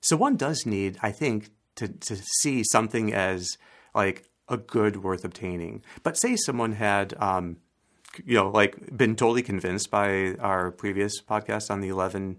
So 0.00 0.16
one 0.16 0.36
does 0.36 0.66
need, 0.66 0.98
I 1.02 1.10
think, 1.12 1.50
to, 1.76 1.88
to 1.88 2.16
see 2.40 2.62
something 2.64 3.12
as 3.12 3.56
like 3.94 4.28
a 4.48 4.56
good 4.56 5.02
worth 5.02 5.24
obtaining. 5.24 5.82
But 6.02 6.18
say 6.18 6.36
someone 6.36 6.72
had, 6.72 7.14
um, 7.18 7.58
you 8.24 8.34
know, 8.34 8.50
like 8.50 8.96
been 8.96 9.16
totally 9.16 9.42
convinced 9.42 9.90
by 9.90 10.34
our 10.34 10.70
previous 10.70 11.20
podcast 11.22 11.70
on 11.70 11.80
the 11.80 11.88
11 11.88 12.36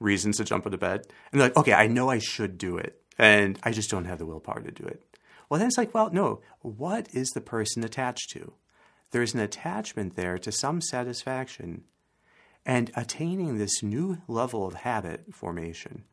reasons 0.00 0.36
to 0.36 0.44
jump 0.44 0.66
out 0.66 0.74
of 0.74 0.80
bed. 0.80 1.06
And 1.32 1.40
they're 1.40 1.48
like, 1.48 1.56
okay, 1.56 1.72
I 1.72 1.86
know 1.86 2.10
I 2.10 2.18
should 2.18 2.58
do 2.58 2.76
it 2.76 3.00
and 3.18 3.58
I 3.62 3.72
just 3.72 3.90
don't 3.90 4.04
have 4.04 4.18
the 4.18 4.26
willpower 4.26 4.60
to 4.60 4.70
do 4.70 4.84
it. 4.84 5.02
Well, 5.48 5.58
then 5.58 5.68
it's 5.68 5.78
like, 5.78 5.94
well, 5.94 6.10
no, 6.12 6.40
what 6.60 7.08
is 7.12 7.30
the 7.30 7.40
person 7.40 7.84
attached 7.84 8.30
to? 8.30 8.54
There's 9.12 9.34
an 9.34 9.40
attachment 9.40 10.16
there 10.16 10.38
to 10.38 10.50
some 10.50 10.80
satisfaction 10.80 11.84
and 12.64 12.90
attaining 12.96 13.56
this 13.56 13.82
new 13.82 14.18
level 14.26 14.66
of 14.66 14.74
habit 14.74 15.32
formation, 15.32 16.04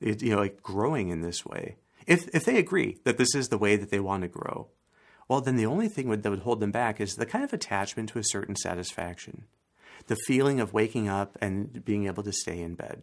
it, 0.00 0.22
you 0.22 0.30
know, 0.30 0.38
like 0.38 0.62
growing 0.62 1.10
in 1.10 1.20
this 1.20 1.44
way. 1.44 1.76
If, 2.06 2.28
if 2.34 2.46
they 2.46 2.56
agree 2.56 2.98
that 3.04 3.18
this 3.18 3.34
is 3.34 3.48
the 3.48 3.58
way 3.58 3.76
that 3.76 3.90
they 3.90 4.00
want 4.00 4.22
to 4.22 4.28
grow, 4.28 4.68
well, 5.28 5.40
then 5.40 5.56
the 5.56 5.66
only 5.66 5.88
thing 5.88 6.08
that 6.08 6.30
would 6.30 6.40
hold 6.40 6.60
them 6.60 6.72
back 6.72 7.00
is 7.00 7.14
the 7.14 7.26
kind 7.26 7.44
of 7.44 7.52
attachment 7.52 8.08
to 8.10 8.18
a 8.18 8.24
certain 8.24 8.56
satisfaction, 8.56 9.44
the 10.06 10.16
feeling 10.26 10.58
of 10.60 10.72
waking 10.72 11.08
up 11.08 11.36
and 11.40 11.84
being 11.84 12.06
able 12.06 12.22
to 12.22 12.32
stay 12.32 12.60
in 12.60 12.74
bed 12.74 13.02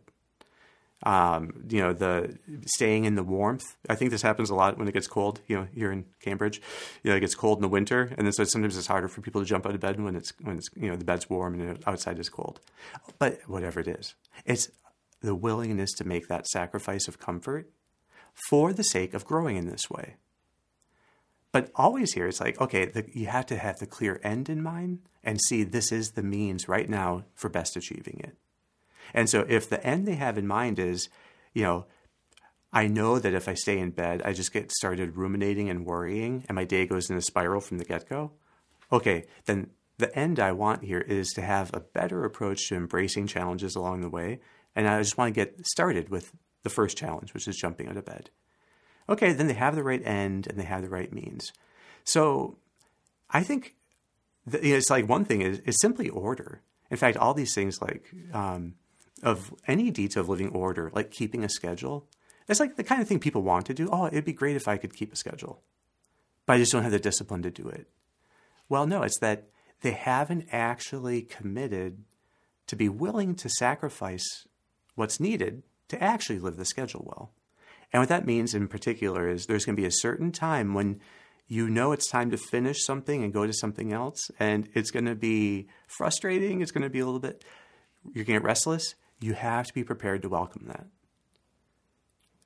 um, 1.03 1.65
you 1.70 1.79
know, 1.79 1.94
the 1.94 2.38
staying 2.65 3.05
in 3.05 3.15
the 3.15 3.24
warmth. 3.24 3.75
I 3.89 3.96
think 3.96 4.12
this 4.12 4.22
happens 4.22 4.50
a 4.50 4.55
lot 4.55 4.77
when 4.77 4.88
it 4.88 4.94
gets 4.94 5.08
cold. 5.08 5.41
You 5.48 5.58
know, 5.58 5.67
here 5.74 5.91
in 5.91 6.05
Cambridge, 6.22 6.62
you 7.03 7.12
know, 7.12 7.17
it 7.17 7.20
gets 7.20 7.36
cold 7.36 7.60
in 7.60 7.62
the 7.62 7.67
winter, 7.67 8.13
and 8.17 8.25
then 8.25 8.34
so 8.34 8.44
sometimes 8.44 8.77
it's 8.77 8.88
harder 8.88 9.08
for 9.08 9.22
people 9.22 9.41
to 9.41 9.48
jump 9.48 9.65
out 9.65 9.75
of 9.75 9.82
bed 9.82 10.00
when 10.01 10.15
it's 10.15 10.34
when 10.41 10.58
it's 10.58 10.70
you 10.75 10.89
know 10.89 10.96
the 10.96 11.05
bed's 11.05 11.29
warm 11.29 11.60
and 11.60 11.84
outside 11.86 12.20
is 12.20 12.29
cold. 12.29 12.60
But 13.20 13.41
whatever 13.48 13.79
it 13.79 13.88
is, 13.88 14.15
it's 14.46 14.70
the 15.22 15.36
willingness 15.36 15.91
to 15.94 16.05
make 16.05 16.27
that 16.27 16.48
sacrifice 16.48 17.08
of 17.08 17.20
comfort 17.20 17.70
for 18.50 18.74
the 18.74 18.84
sake 18.84 19.13
of 19.13 19.25
growing 19.25 19.58
in 19.58 19.70
this 19.70 19.89
way. 19.89 20.15
But 21.56 21.72
always 21.74 22.12
here, 22.12 22.28
it's 22.28 22.42
like 22.42 22.60
okay, 22.60 22.84
the, 22.84 23.06
you 23.14 23.28
have 23.28 23.46
to 23.46 23.56
have 23.56 23.80
the 23.80 23.86
clear 23.86 24.20
end 24.22 24.50
in 24.50 24.62
mind 24.62 25.00
and 25.24 25.40
see 25.40 25.64
this 25.64 25.90
is 25.90 26.12
the 26.12 26.22
means 26.22 26.68
right 26.68 26.90
now 26.90 27.24
for 27.34 27.48
best 27.48 27.78
achieving 27.78 28.20
it. 28.22 28.36
And 29.14 29.30
so 29.30 29.46
if 29.48 29.70
the 29.70 29.82
end 29.82 30.06
they 30.06 30.16
have 30.16 30.38
in 30.38 30.48
mind 30.48 30.80
is, 30.80 31.08
you 31.54 31.64
know, 31.64 31.86
I 32.74 32.88
know 32.88 33.20
that 33.20 33.34
if 33.34 33.48
I 33.48 33.54
stay 33.54 33.80
in 33.80 33.92
bed, 33.92 34.22
I 34.26 34.34
just 34.34 34.52
get 34.52 34.70
started 34.74 35.16
ruminating 35.16 35.70
and 35.70 35.86
worrying, 35.86 36.44
and 36.50 36.58
my 36.58 36.66
day 36.66 36.86
goes 36.86 37.10
in 37.10 37.16
a 37.16 37.22
spiral 37.22 37.62
from 37.62 37.78
the 37.78 37.86
get 37.86 38.10
go. 38.10 38.34
Okay, 38.92 39.24
then 39.46 39.70
the 39.98 40.14
end 40.14 40.42
I 40.42 40.52
want 40.52 40.84
here 40.84 41.00
is 41.00 41.30
to 41.36 41.42
have 41.42 41.74
a 41.74 41.80
better 41.80 42.26
approach 42.26 42.68
to 42.68 42.76
embracing 42.76 43.28
challenges 43.28 43.78
along 43.78 44.02
the 44.02 44.10
way. 44.10 44.42
And 44.76 44.90
I 44.90 45.02
just 45.02 45.18
want 45.18 45.34
to 45.34 45.46
get 45.46 45.66
started 45.66 46.10
with 46.10 46.34
the 46.64 46.70
first 46.70 46.98
challenge, 46.98 47.34
which 47.34 47.48
is 47.48 47.56
jumping 47.56 47.88
out 47.88 47.96
of 47.96 48.04
bed. 48.04 48.30
Okay, 49.08 49.34
then 49.34 49.48
they 49.48 49.54
have 49.54 49.76
the 49.76 49.84
right 49.84 50.06
end 50.06 50.48
and 50.48 50.60
they 50.60 50.64
have 50.64 50.82
the 50.82 50.90
right 50.90 51.12
means. 51.14 51.52
So 52.04 52.58
I 53.30 53.44
think 53.44 53.76
it's 54.52 54.90
like 54.90 55.08
one 55.08 55.26
thing 55.26 55.42
is, 55.42 55.60
is 55.60 55.78
simply 55.80 56.10
order. 56.10 56.62
In 56.90 56.98
fact, 56.98 57.18
all 57.18 57.34
these 57.34 57.54
things 57.54 57.82
like 57.82 58.12
um, 58.34 58.76
of 59.24 59.54
any 59.68 59.92
detail 59.92 60.22
of 60.22 60.30
living 60.30 60.50
order, 60.50 60.92
like 60.94 61.12
keeping 61.12 61.44
a 61.44 61.50
schedule, 61.50 62.08
it's 62.48 62.60
like 62.60 62.76
the 62.76 62.84
kind 62.84 63.02
of 63.02 63.08
thing 63.08 63.20
people 63.20 63.42
want 63.42 63.66
to 63.68 63.74
do. 63.74 63.90
Oh, 63.92 64.08
it'd 64.08 64.26
be 64.26 64.34
great 64.34 64.56
if 64.56 64.68
I 64.68 64.78
could 64.78 64.96
keep 64.96 65.12
a 65.12 65.16
schedule, 65.16 65.62
but 66.46 66.54
I 66.54 66.58
just 66.60 66.72
don't 66.72 66.84
have 66.84 66.92
the 66.92 67.00
discipline 67.00 67.42
to 67.42 67.52
do 67.52 67.68
it. 67.68 67.88
Well, 68.70 68.86
no, 68.86 69.02
it's 69.02 69.20
that 69.20 69.50
they 69.82 69.92
haven't 69.92 70.48
actually 70.52 71.24
committed 71.24 72.04
to 72.68 72.76
be 72.76 72.90
willing 72.90 73.36
to 73.36 73.50
sacrifice 73.50 74.48
what's 74.96 75.20
needed 75.20 75.64
to 75.88 76.02
actually 76.02 76.40
live 76.40 76.58
the 76.58 76.66
schedule 76.66 77.04
well. 77.06 77.32
And 77.96 78.02
what 78.02 78.10
that 78.10 78.25
means 78.25 78.54
in 78.54 78.68
particular 78.68 79.30
is 79.30 79.46
there's 79.46 79.64
going 79.64 79.78
to 79.78 79.82
be 79.82 79.88
a 79.88 79.92
certain 79.92 80.34
time 80.34 80.74
when 80.74 81.00
you 81.48 81.70
know 81.70 81.94
it's 81.94 82.10
time 82.10 82.30
to 82.32 82.38
finish 82.38 82.84
something 82.84 83.24
and 83.24 83.32
go 83.32 83.48
to 83.48 83.54
something 83.54 83.94
else. 83.94 84.30
And 84.38 84.68
it's 84.74 84.92
going 84.92 85.06
to 85.06 85.16
be 85.16 85.68
frustrating. 85.88 86.60
It's 86.60 86.72
going 86.72 86.84
to 86.84 86.90
be 86.90 87.00
a 87.00 87.06
little 87.06 87.22
bit, 87.22 87.46
you're 88.04 88.25
going 88.25 88.38
to 88.38 88.42
get 88.42 88.44
restless 88.44 88.96
you 89.20 89.34
have 89.34 89.68
to 89.68 89.74
be 89.74 89.84
prepared 89.84 90.22
to 90.22 90.30
welcome 90.30 90.66
that. 90.68 90.86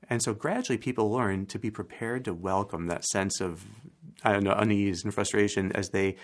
And 0.10 0.22
so 0.24 0.34
gradually 0.34 0.78
people 0.78 1.12
learn 1.12 1.46
to 1.48 1.60
be 1.60 1.70
prepared 1.70 2.26
to 2.26 2.34
welcome 2.34 2.88
that 2.88 3.06
sense 3.06 3.42
of 3.42 3.66
I 4.24 4.34
don't 4.34 4.44
know, 4.44 4.54
unease 4.54 5.04
and 5.04 5.14
frustration 5.14 5.72
as 5.74 5.90
they 5.90 6.18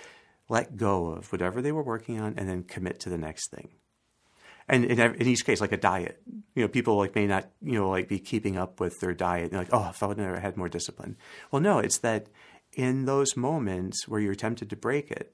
let 0.49 0.75
go 0.75 1.07
of 1.07 1.31
whatever 1.31 1.61
they 1.61 1.71
were 1.71 1.83
working 1.83 2.19
on 2.19 2.35
and 2.37 2.49
then 2.49 2.63
commit 2.63 2.99
to 3.01 3.09
the 3.09 3.17
next 3.17 3.51
thing. 3.51 3.69
And 4.67 4.85
in, 4.85 4.99
in 4.99 5.27
each 5.27 5.45
case, 5.45 5.61
like 5.61 5.71
a 5.71 5.77
diet, 5.77 6.21
you 6.55 6.63
know, 6.63 6.67
people 6.67 6.97
like 6.97 7.13
may 7.15 7.27
not, 7.27 7.49
you 7.61 7.79
know, 7.79 7.89
like 7.89 8.07
be 8.07 8.19
keeping 8.19 8.57
up 8.57 8.79
with 8.79 8.99
their 8.99 9.13
diet. 9.13 9.53
Like, 9.53 9.69
oh, 9.71 9.89
if 9.89 10.01
I 10.01 10.07
would 10.07 10.17
have 10.17 10.39
had 10.39 10.57
more 10.57 10.69
discipline. 10.69 11.17
Well, 11.51 11.61
no, 11.61 11.79
it's 11.79 11.99
that 11.99 12.27
in 12.73 13.05
those 13.05 13.37
moments 13.37 14.07
where 14.07 14.19
you're 14.19 14.35
tempted 14.35 14.69
to 14.71 14.75
break 14.75 15.11
it, 15.11 15.33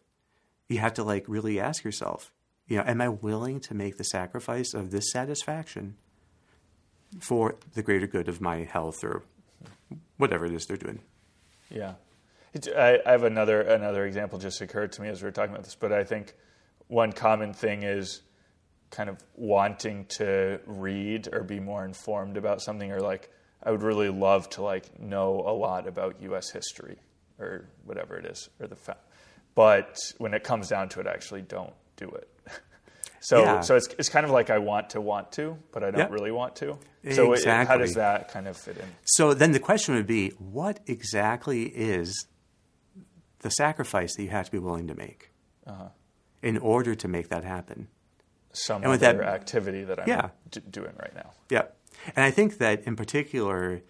you 0.67 0.79
have 0.79 0.93
to 0.95 1.03
like 1.03 1.25
really 1.27 1.59
ask 1.59 1.83
yourself, 1.83 2.31
you 2.67 2.77
know, 2.77 2.83
am 2.85 3.01
I 3.01 3.09
willing 3.09 3.59
to 3.61 3.73
make 3.73 3.97
the 3.97 4.03
sacrifice 4.03 4.73
of 4.73 4.91
this 4.91 5.11
satisfaction 5.11 5.95
for 7.19 7.55
the 7.73 7.83
greater 7.83 8.07
good 8.07 8.27
of 8.27 8.41
my 8.41 8.63
health 8.63 9.03
or 9.03 9.23
whatever 10.17 10.45
it 10.45 10.53
is 10.53 10.65
they're 10.65 10.77
doing? 10.77 10.99
Yeah. 11.69 11.93
I, 12.77 12.99
I 13.05 13.11
have 13.11 13.23
another 13.23 13.61
another 13.61 14.05
example 14.05 14.37
just 14.37 14.59
occurred 14.59 14.91
to 14.93 15.01
me 15.01 15.07
as 15.07 15.21
we 15.21 15.27
were 15.27 15.31
talking 15.31 15.53
about 15.53 15.63
this, 15.63 15.75
but 15.75 15.93
I 15.93 16.03
think 16.03 16.33
one 16.87 17.13
common 17.13 17.53
thing 17.53 17.83
is 17.83 18.21
kind 18.91 19.09
of 19.09 19.17
wanting 19.35 20.05
to 20.05 20.59
read 20.65 21.29
or 21.31 21.43
be 21.43 21.59
more 21.59 21.85
informed 21.85 22.37
about 22.37 22.61
something 22.61 22.91
or 22.91 22.99
like 22.99 23.31
I 23.63 23.71
would 23.71 23.83
really 23.83 24.09
love 24.09 24.49
to 24.51 24.61
like 24.61 24.99
know 24.99 25.43
a 25.47 25.53
lot 25.53 25.87
about 25.87 26.21
US 26.21 26.51
history 26.51 26.97
or 27.39 27.65
whatever 27.85 28.17
it 28.17 28.25
is 28.25 28.49
or 28.59 28.67
the 28.67 28.75
fa- 28.75 28.97
but 29.55 29.97
when 30.17 30.33
it 30.33 30.43
comes 30.43 30.67
down 30.67 30.89
to 30.89 30.99
it 30.99 31.07
I 31.07 31.11
actually 31.11 31.41
don't 31.41 31.73
do 31.95 32.09
it. 32.09 32.29
so 33.21 33.43
yeah. 33.43 33.61
so 33.61 33.75
it's 33.75 33.87
it's 33.97 34.09
kind 34.09 34.25
of 34.25 34.31
like 34.31 34.49
I 34.49 34.57
want 34.57 34.89
to 34.91 35.01
want 35.01 35.31
to, 35.33 35.57
but 35.71 35.83
I 35.83 35.91
don't 35.91 35.99
yep. 35.99 36.11
really 36.11 36.31
want 36.31 36.55
to. 36.57 36.77
So 37.11 37.33
exactly. 37.33 37.61
it, 37.61 37.67
how 37.67 37.77
does 37.77 37.93
that 37.95 38.29
kind 38.29 38.47
of 38.47 38.57
fit 38.57 38.77
in? 38.77 38.85
So 39.05 39.33
then 39.33 39.53
the 39.53 39.59
question 39.59 39.95
would 39.95 40.05
be 40.05 40.29
what 40.37 40.81
exactly 40.85 41.63
is 41.63 42.27
the 43.39 43.49
sacrifice 43.49 44.15
that 44.15 44.23
you 44.23 44.29
have 44.29 44.45
to 44.45 44.51
be 44.51 44.59
willing 44.59 44.87
to 44.87 44.95
make 44.95 45.31
uh-huh. 45.65 45.89
in 46.43 46.57
order 46.57 46.93
to 46.93 47.07
make 47.07 47.29
that 47.29 47.43
happen. 47.43 47.87
Some 48.53 48.83
and 48.83 48.91
with 48.91 49.03
other 49.03 49.19
that, 49.19 49.27
activity 49.27 49.83
that 49.83 50.01
I'm 50.01 50.07
yeah. 50.07 50.29
d- 50.49 50.61
doing 50.69 50.93
right 50.99 51.13
now. 51.15 51.31
Yeah, 51.49 51.63
and 52.15 52.25
I 52.25 52.31
think 52.31 52.57
that 52.57 52.83
in 52.83 52.95
particular, 52.95 53.81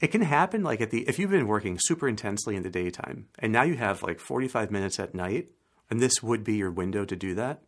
it 0.00 0.08
can 0.08 0.22
happen 0.22 0.62
like 0.62 0.80
at 0.80 0.90
the 0.90 1.08
if 1.08 1.18
you've 1.18 1.30
been 1.30 1.46
working 1.46 1.78
super 1.80 2.08
intensely 2.08 2.56
in 2.56 2.62
the 2.62 2.70
daytime 2.70 3.28
and 3.38 3.52
now 3.52 3.62
you 3.62 3.74
have 3.76 4.02
like 4.02 4.20
45 4.20 4.70
minutes 4.70 4.98
at 4.98 5.14
night, 5.14 5.50
and 5.90 6.00
this 6.00 6.22
would 6.22 6.44
be 6.44 6.56
your 6.56 6.70
window 6.70 7.04
to 7.04 7.16
do 7.16 7.34
that, 7.34 7.62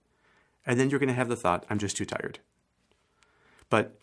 and 0.64 0.78
then 0.78 0.90
you're 0.90 1.00
going 1.00 1.08
to 1.08 1.14
have 1.14 1.28
the 1.28 1.36
thought, 1.36 1.64
"I'm 1.70 1.78
just 1.78 1.96
too 1.96 2.06
tired." 2.06 2.40
But 3.68 3.98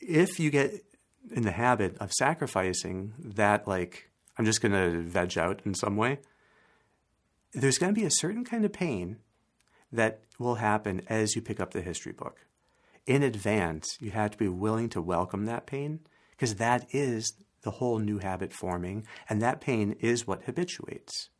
if 0.00 0.38
you 0.38 0.50
get 0.50 0.84
in 1.30 1.42
the 1.42 1.52
habit 1.52 1.96
of 1.98 2.12
sacrificing 2.12 3.12
that 3.18 3.66
like 3.66 4.08
I'm 4.38 4.44
just 4.44 4.60
going 4.60 4.72
to 4.72 5.02
veg 5.02 5.36
out 5.36 5.60
in 5.64 5.74
some 5.74 5.96
way. 5.96 6.20
There's 7.52 7.78
going 7.78 7.92
to 7.92 8.00
be 8.00 8.06
a 8.06 8.10
certain 8.10 8.44
kind 8.44 8.64
of 8.64 8.72
pain 8.72 9.16
that 9.92 10.20
will 10.38 10.56
happen 10.56 11.02
as 11.08 11.34
you 11.34 11.42
pick 11.42 11.60
up 11.60 11.72
the 11.72 11.82
history 11.82 12.12
book. 12.12 12.46
In 13.06 13.22
advance, 13.22 13.96
you 14.00 14.10
have 14.10 14.32
to 14.32 14.38
be 14.38 14.48
willing 14.48 14.88
to 14.90 15.00
welcome 15.00 15.46
that 15.46 15.66
pain 15.66 16.00
because 16.32 16.56
that 16.56 16.86
is 16.90 17.32
the 17.62 17.72
whole 17.72 17.98
new 17.98 18.18
habit 18.18 18.52
forming, 18.52 19.04
and 19.28 19.42
that 19.42 19.60
pain 19.60 19.96
is 20.00 20.26
what 20.26 20.44
habituates. 20.44 21.30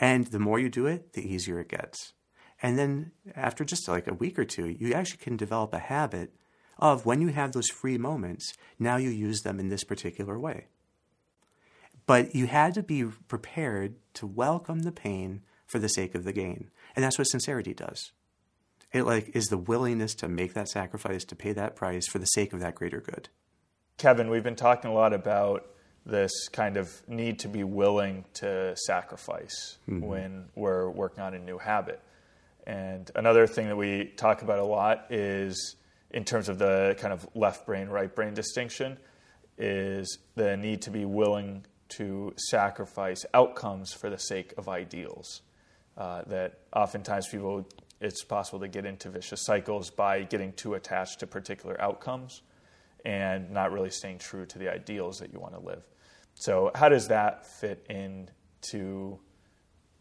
And 0.00 0.26
the 0.28 0.38
more 0.38 0.58
you 0.58 0.68
do 0.68 0.86
it, 0.86 1.12
the 1.12 1.22
easier 1.22 1.60
it 1.60 1.68
gets. 1.68 2.12
And 2.62 2.78
then 2.78 3.12
after 3.36 3.64
just 3.64 3.86
like 3.88 4.06
a 4.06 4.14
week 4.14 4.38
or 4.38 4.44
two, 4.44 4.68
you 4.68 4.92
actually 4.92 5.18
can 5.18 5.36
develop 5.36 5.74
a 5.74 5.78
habit 5.78 6.32
of 6.78 7.04
when 7.04 7.20
you 7.20 7.28
have 7.28 7.52
those 7.52 7.68
free 7.68 7.98
moments, 7.98 8.52
now 8.78 8.96
you 8.96 9.10
use 9.10 9.42
them 9.42 9.58
in 9.58 9.68
this 9.68 9.84
particular 9.84 10.38
way. 10.38 10.66
But 12.06 12.34
you 12.34 12.46
had 12.46 12.74
to 12.74 12.82
be 12.82 13.04
prepared 13.04 13.96
to 14.14 14.26
welcome 14.26 14.80
the 14.80 14.92
pain 14.92 15.42
for 15.66 15.78
the 15.78 15.88
sake 15.88 16.14
of 16.14 16.24
the 16.24 16.32
gain. 16.32 16.70
And 16.98 17.04
that's 17.04 17.16
what 17.16 17.28
sincerity 17.28 17.74
does. 17.74 18.10
It 18.92 19.04
like 19.04 19.30
is 19.32 19.44
the 19.44 19.56
willingness 19.56 20.16
to 20.16 20.26
make 20.26 20.54
that 20.54 20.68
sacrifice, 20.68 21.24
to 21.26 21.36
pay 21.36 21.52
that 21.52 21.76
price 21.76 22.08
for 22.08 22.18
the 22.18 22.26
sake 22.26 22.52
of 22.52 22.58
that 22.58 22.74
greater 22.74 23.00
good. 23.00 23.28
Kevin, 23.98 24.28
we've 24.28 24.42
been 24.42 24.56
talking 24.56 24.90
a 24.90 24.92
lot 24.92 25.12
about 25.12 25.64
this 26.04 26.48
kind 26.48 26.76
of 26.76 27.08
need 27.08 27.38
to 27.38 27.46
be 27.46 27.62
willing 27.62 28.24
to 28.34 28.76
sacrifice 28.76 29.78
mm-hmm. 29.88 30.04
when 30.04 30.46
we're 30.56 30.90
working 30.90 31.22
on 31.22 31.34
a 31.34 31.38
new 31.38 31.56
habit. 31.56 32.02
And 32.66 33.08
another 33.14 33.46
thing 33.46 33.68
that 33.68 33.76
we 33.76 34.12
talk 34.16 34.42
about 34.42 34.58
a 34.58 34.64
lot 34.64 35.06
is 35.08 35.76
in 36.10 36.24
terms 36.24 36.48
of 36.48 36.58
the 36.58 36.96
kind 36.98 37.12
of 37.12 37.28
left 37.32 37.64
brain, 37.64 37.86
right 37.86 38.12
brain 38.12 38.34
distinction, 38.34 38.98
is 39.56 40.18
the 40.34 40.56
need 40.56 40.82
to 40.82 40.90
be 40.90 41.04
willing 41.04 41.64
to 41.90 42.34
sacrifice 42.50 43.24
outcomes 43.32 43.92
for 43.92 44.10
the 44.10 44.18
sake 44.18 44.52
of 44.58 44.68
ideals. 44.68 45.42
Uh, 45.98 46.22
that 46.28 46.60
oftentimes 46.72 47.26
people, 47.26 47.68
it's 48.00 48.22
possible 48.22 48.60
to 48.60 48.68
get 48.68 48.86
into 48.86 49.10
vicious 49.10 49.44
cycles 49.44 49.90
by 49.90 50.22
getting 50.22 50.52
too 50.52 50.74
attached 50.74 51.18
to 51.18 51.26
particular 51.26 51.76
outcomes 51.82 52.42
and 53.04 53.50
not 53.50 53.72
really 53.72 53.90
staying 53.90 54.18
true 54.18 54.46
to 54.46 54.58
the 54.58 54.72
ideals 54.72 55.18
that 55.18 55.32
you 55.32 55.40
want 55.40 55.54
to 55.54 55.60
live. 55.60 55.82
So, 56.34 56.70
how 56.72 56.88
does 56.88 57.08
that 57.08 57.44
fit 57.46 57.84
into 57.90 59.18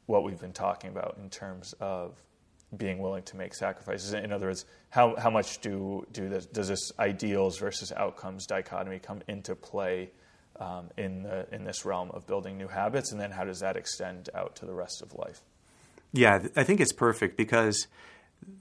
what 0.05 0.23
we've 0.23 0.39
been 0.39 0.53
talking 0.53 0.91
about 0.91 1.17
in 1.19 1.31
terms 1.31 1.73
of 1.79 2.21
being 2.75 2.99
willing 2.99 3.23
to 3.23 3.35
make 3.35 3.55
sacrifices? 3.55 4.13
In 4.13 4.31
other 4.31 4.45
words, 4.45 4.65
how, 4.91 5.15
how 5.15 5.31
much 5.31 5.61
do, 5.61 6.05
do 6.11 6.29
this, 6.29 6.45
does 6.45 6.67
this 6.67 6.91
ideals 6.99 7.57
versus 7.57 7.91
outcomes 7.91 8.45
dichotomy 8.45 8.99
come 8.99 9.23
into 9.27 9.55
play 9.55 10.11
um, 10.59 10.89
in, 10.95 11.23
the, 11.23 11.47
in 11.51 11.63
this 11.63 11.85
realm 11.85 12.11
of 12.11 12.27
building 12.27 12.55
new 12.55 12.67
habits, 12.67 13.11
and 13.11 13.19
then 13.19 13.31
how 13.31 13.45
does 13.45 13.61
that 13.61 13.75
extend 13.75 14.29
out 14.35 14.55
to 14.57 14.67
the 14.67 14.75
rest 14.75 15.01
of 15.01 15.15
life? 15.15 15.41
Yeah, 16.17 16.47
I 16.55 16.63
think 16.63 16.79
it's 16.81 16.93
perfect 16.93 17.37
because 17.37 17.87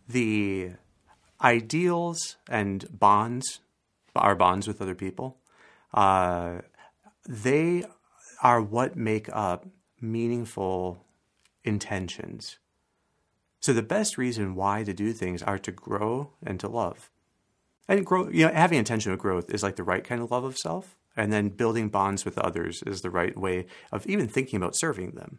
the 0.07 0.73
ideals 1.43 2.37
and 2.51 2.87
bonds, 2.91 3.61
our 4.15 4.35
bonds 4.35 4.69
with 4.69 4.83
other 4.83 4.95
people, 4.95 5.39
uh, 5.95 6.57
they 7.27 7.85
are 8.43 8.61
what 8.61 8.95
make 8.95 9.35
up 9.35 9.67
meaningful 10.03 11.03
intentions. 11.65 12.59
So 13.61 13.73
the 13.73 13.83
best 13.83 14.19
reason 14.19 14.55
why 14.55 14.83
to 14.83 14.93
do 14.93 15.15
things 15.15 15.43
are 15.43 15.59
to 15.61 15.73
grow 15.73 16.33
and 16.45 16.61
to 16.61 16.69
love. 16.69 17.11
And 17.89 18.05
grow, 18.05 18.29
you 18.29 18.47
know, 18.47 18.53
having 18.53 18.79
intention 18.79 19.13
of 19.13 19.19
growth 19.19 19.49
is 19.49 19.63
like 19.63 19.77
the 19.77 19.83
right 19.83 20.05
kind 20.05 20.21
of 20.21 20.31
love 20.31 20.45
of 20.45 20.59
self. 20.59 20.95
And 21.17 21.33
then 21.33 21.49
building 21.49 21.89
bonds 21.89 22.27
with 22.27 22.37
others 22.37 22.83
is 22.85 23.01
the 23.01 23.11
right 23.11 23.37
way 23.39 23.65
of 23.91 24.07
even 24.07 24.29
thinking 24.29 24.59
about 24.59 24.77
serving 24.77 25.13
them. 25.13 25.39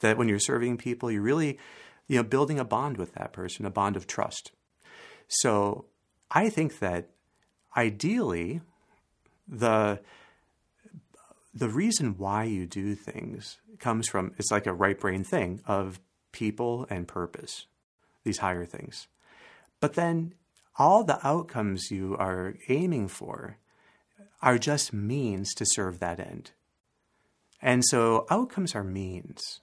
That 0.00 0.16
when 0.16 0.28
you're 0.28 0.38
serving 0.38 0.76
people, 0.78 1.10
you're 1.10 1.22
really, 1.22 1.58
you 2.06 2.16
know, 2.16 2.22
building 2.22 2.58
a 2.58 2.64
bond 2.64 2.96
with 2.96 3.14
that 3.14 3.32
person, 3.32 3.66
a 3.66 3.70
bond 3.70 3.96
of 3.96 4.06
trust. 4.06 4.52
So 5.28 5.86
I 6.30 6.48
think 6.48 6.78
that 6.78 7.10
ideally, 7.76 8.60
the 9.46 10.00
the 11.54 11.68
reason 11.68 12.16
why 12.18 12.44
you 12.44 12.66
do 12.66 12.94
things 12.94 13.58
comes 13.78 14.08
from 14.08 14.32
it's 14.38 14.50
like 14.50 14.66
a 14.66 14.72
right 14.72 14.98
brain 14.98 15.24
thing 15.24 15.60
of 15.66 16.00
people 16.32 16.86
and 16.90 17.08
purpose, 17.08 17.66
these 18.24 18.38
higher 18.38 18.64
things. 18.64 19.08
But 19.80 19.94
then 19.94 20.34
all 20.78 21.04
the 21.04 21.26
outcomes 21.26 21.90
you 21.90 22.16
are 22.16 22.54
aiming 22.68 23.08
for 23.08 23.58
are 24.40 24.58
just 24.58 24.92
means 24.92 25.52
to 25.54 25.66
serve 25.66 25.98
that 25.98 26.20
end. 26.20 26.52
And 27.60 27.84
so 27.84 28.26
outcomes 28.30 28.74
are 28.74 28.84
means. 28.84 29.60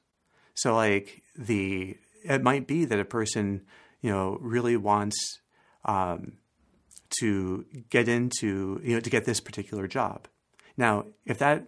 So 0.55 0.75
like 0.75 1.21
the 1.37 1.97
it 2.23 2.41
might 2.41 2.67
be 2.67 2.85
that 2.85 2.99
a 2.99 3.05
person, 3.05 3.61
you 4.01 4.11
know, 4.11 4.37
really 4.41 4.77
wants 4.77 5.39
um, 5.85 6.33
to 7.19 7.65
get 7.89 8.07
into, 8.07 8.81
you 8.83 8.95
know, 8.95 8.99
to 8.99 9.09
get 9.09 9.25
this 9.25 9.39
particular 9.39 9.87
job. 9.87 10.27
Now, 10.75 11.05
if 11.25 11.37
that 11.37 11.67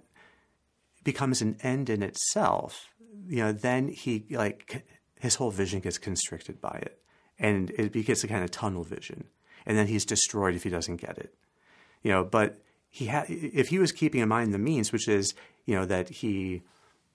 becomes 1.03 1.41
an 1.41 1.57
end 1.61 1.89
in 1.89 2.01
itself, 2.01 2.89
you 3.27 3.37
know, 3.37 3.51
then 3.51 3.87
he 3.87 4.25
like 4.31 4.85
his 5.19 5.35
whole 5.35 5.51
vision 5.51 5.79
gets 5.79 5.97
constricted 5.97 6.59
by 6.59 6.79
it, 6.81 7.01
and 7.39 7.69
it 7.71 7.93
gets 8.05 8.23
a 8.23 8.27
kind 8.27 8.43
of 8.43 8.51
tunnel 8.51 8.83
vision, 8.83 9.25
and 9.65 9.77
then 9.77 9.87
he's 9.87 10.05
destroyed 10.05 10.55
if 10.55 10.63
he 10.63 10.69
doesn't 10.69 10.97
get 10.97 11.17
it. 11.17 11.33
You 12.03 12.11
know, 12.11 12.23
but 12.23 12.61
he 12.89 13.07
ha- 13.07 13.25
if 13.27 13.69
he 13.69 13.79
was 13.79 13.91
keeping 13.91 14.21
in 14.21 14.29
mind 14.29 14.53
the 14.53 14.59
means, 14.59 14.91
which 14.91 15.07
is 15.07 15.33
you 15.65 15.75
know 15.75 15.85
that 15.85 16.09
he 16.09 16.63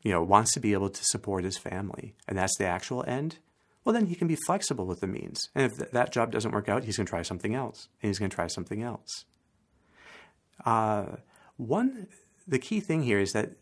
you 0.03 0.11
know 0.13 0.23
wants 0.23 0.53
to 0.55 0.61
be 0.61 0.73
able 0.73 0.91
to 0.91 1.05
support 1.05 1.45
his 1.45 1.59
family, 1.59 2.15
and 2.29 2.37
that's 2.37 2.57
the 2.59 2.67
actual 2.67 3.05
end. 3.07 3.39
Well, 3.85 3.93
then 3.93 4.07
he 4.07 4.15
can 4.15 4.29
be 4.29 4.37
flexible 4.37 4.87
with 4.87 5.01
the 5.01 5.09
means, 5.09 5.49
and 5.55 5.65
if 5.65 5.77
th- 5.77 5.91
that 5.91 6.13
job 6.13 6.31
doesn't 6.31 6.53
work 6.53 6.69
out, 6.69 6.85
he's 6.85 6.97
going 6.97 7.07
to 7.07 7.11
try 7.11 7.23
something 7.23 7.55
else, 7.55 7.89
and 8.01 8.09
he's 8.09 8.19
going 8.19 8.31
to 8.31 8.35
try 8.35 8.47
something 8.47 8.83
else. 8.83 9.25
Uh, 10.65 11.17
one, 11.57 12.07
the 12.47 12.59
key 12.61 12.81
thing 12.81 13.03
here 13.03 13.19
is 13.19 13.33
that 13.33 13.53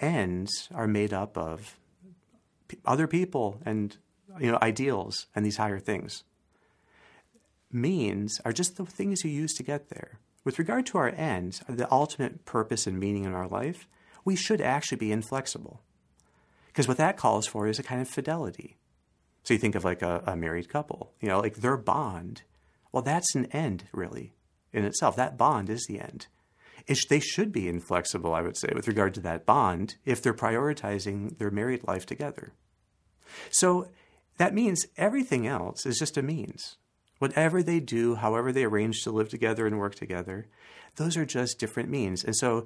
ends 0.00 0.68
are 0.74 0.86
made 0.88 1.12
up 1.12 1.36
of 1.36 1.78
p- 2.68 2.78
other 2.84 3.06
people 3.06 3.60
and 3.64 3.96
you 4.40 4.50
know 4.50 4.58
ideals 4.62 5.26
and 5.34 5.44
these 5.44 5.58
higher 5.58 5.78
things. 5.78 6.24
means 7.70 8.40
are 8.44 8.52
just 8.52 8.76
the 8.76 8.84
things 8.84 9.24
you 9.24 9.30
use 9.30 9.54
to 9.54 9.62
get 9.62 9.88
there. 9.88 10.18
With 10.44 10.58
regard 10.58 10.86
to 10.86 10.98
our 10.98 11.08
ends, 11.08 11.62
the 11.68 11.90
ultimate 11.92 12.44
purpose 12.44 12.86
and 12.86 12.98
meaning 12.98 13.24
in 13.24 13.32
our 13.32 13.46
life, 13.46 13.86
we 14.24 14.36
should 14.36 14.60
actually 14.60 14.98
be 14.98 15.12
inflexible. 15.12 15.82
Because 16.66 16.88
what 16.88 16.96
that 16.96 17.16
calls 17.16 17.46
for 17.46 17.66
is 17.66 17.78
a 17.78 17.82
kind 17.82 18.00
of 18.00 18.08
fidelity. 18.08 18.78
So 19.42 19.54
you 19.54 19.58
think 19.58 19.74
of 19.74 19.84
like 19.84 20.02
a, 20.02 20.22
a 20.26 20.36
married 20.36 20.68
couple, 20.68 21.12
you 21.20 21.28
know, 21.28 21.40
like 21.40 21.56
their 21.56 21.76
bond. 21.76 22.42
Well, 22.92 23.02
that's 23.02 23.34
an 23.34 23.46
end, 23.46 23.84
really, 23.92 24.32
in 24.72 24.84
itself. 24.84 25.16
That 25.16 25.36
bond 25.36 25.68
is 25.68 25.86
the 25.86 26.00
end. 26.00 26.28
They 27.08 27.20
should 27.20 27.52
be 27.52 27.68
inflexible, 27.68 28.34
I 28.34 28.42
would 28.42 28.56
say, 28.56 28.70
with 28.74 28.88
regard 28.88 29.14
to 29.14 29.20
that 29.20 29.46
bond 29.46 29.96
if 30.04 30.22
they're 30.22 30.34
prioritizing 30.34 31.38
their 31.38 31.50
married 31.50 31.86
life 31.86 32.06
together. 32.06 32.54
So 33.50 33.88
that 34.38 34.54
means 34.54 34.86
everything 34.96 35.46
else 35.46 35.86
is 35.86 35.98
just 35.98 36.16
a 36.16 36.22
means. 36.22 36.76
Whatever 37.18 37.62
they 37.62 37.78
do, 37.78 38.16
however 38.16 38.52
they 38.52 38.64
arrange 38.64 39.02
to 39.02 39.12
live 39.12 39.28
together 39.28 39.66
and 39.66 39.78
work 39.78 39.94
together, 39.94 40.48
those 40.96 41.16
are 41.16 41.24
just 41.24 41.58
different 41.58 41.88
means. 41.88 42.24
And 42.24 42.34
so 42.34 42.64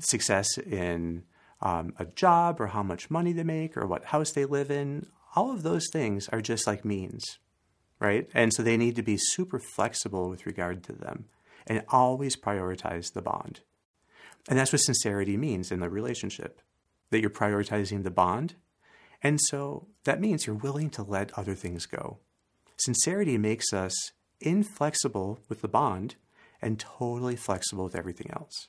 success 0.00 0.58
in 0.58 1.24
um, 1.60 1.94
a 1.98 2.04
job 2.04 2.60
or 2.60 2.68
how 2.68 2.82
much 2.82 3.10
money 3.10 3.32
they 3.32 3.42
make 3.42 3.76
or 3.76 3.86
what 3.86 4.06
house 4.06 4.32
they 4.32 4.44
live 4.44 4.70
in, 4.70 5.06
all 5.34 5.50
of 5.50 5.62
those 5.62 5.88
things 5.92 6.28
are 6.28 6.40
just 6.40 6.66
like 6.66 6.84
means, 6.84 7.38
right? 7.98 8.28
And 8.34 8.52
so 8.52 8.62
they 8.62 8.76
need 8.76 8.96
to 8.96 9.02
be 9.02 9.16
super 9.18 9.58
flexible 9.58 10.28
with 10.28 10.46
regard 10.46 10.84
to 10.84 10.92
them 10.92 11.26
and 11.66 11.82
always 11.88 12.36
prioritize 12.36 13.12
the 13.12 13.22
bond. 13.22 13.60
And 14.48 14.58
that's 14.58 14.72
what 14.72 14.82
sincerity 14.82 15.36
means 15.36 15.72
in 15.72 15.80
the 15.80 15.88
relationship 15.88 16.60
that 17.10 17.20
you're 17.20 17.30
prioritizing 17.30 18.02
the 18.02 18.10
bond. 18.10 18.54
And 19.22 19.40
so 19.40 19.86
that 20.04 20.20
means 20.20 20.46
you're 20.46 20.54
willing 20.54 20.90
to 20.90 21.02
let 21.02 21.36
other 21.38 21.54
things 21.54 21.86
go. 21.86 22.18
Sincerity 22.76 23.38
makes 23.38 23.72
us 23.72 24.12
inflexible 24.40 25.40
with 25.48 25.62
the 25.62 25.68
bond 25.68 26.16
and 26.60 26.78
totally 26.78 27.36
flexible 27.36 27.84
with 27.84 27.96
everything 27.96 28.30
else. 28.32 28.68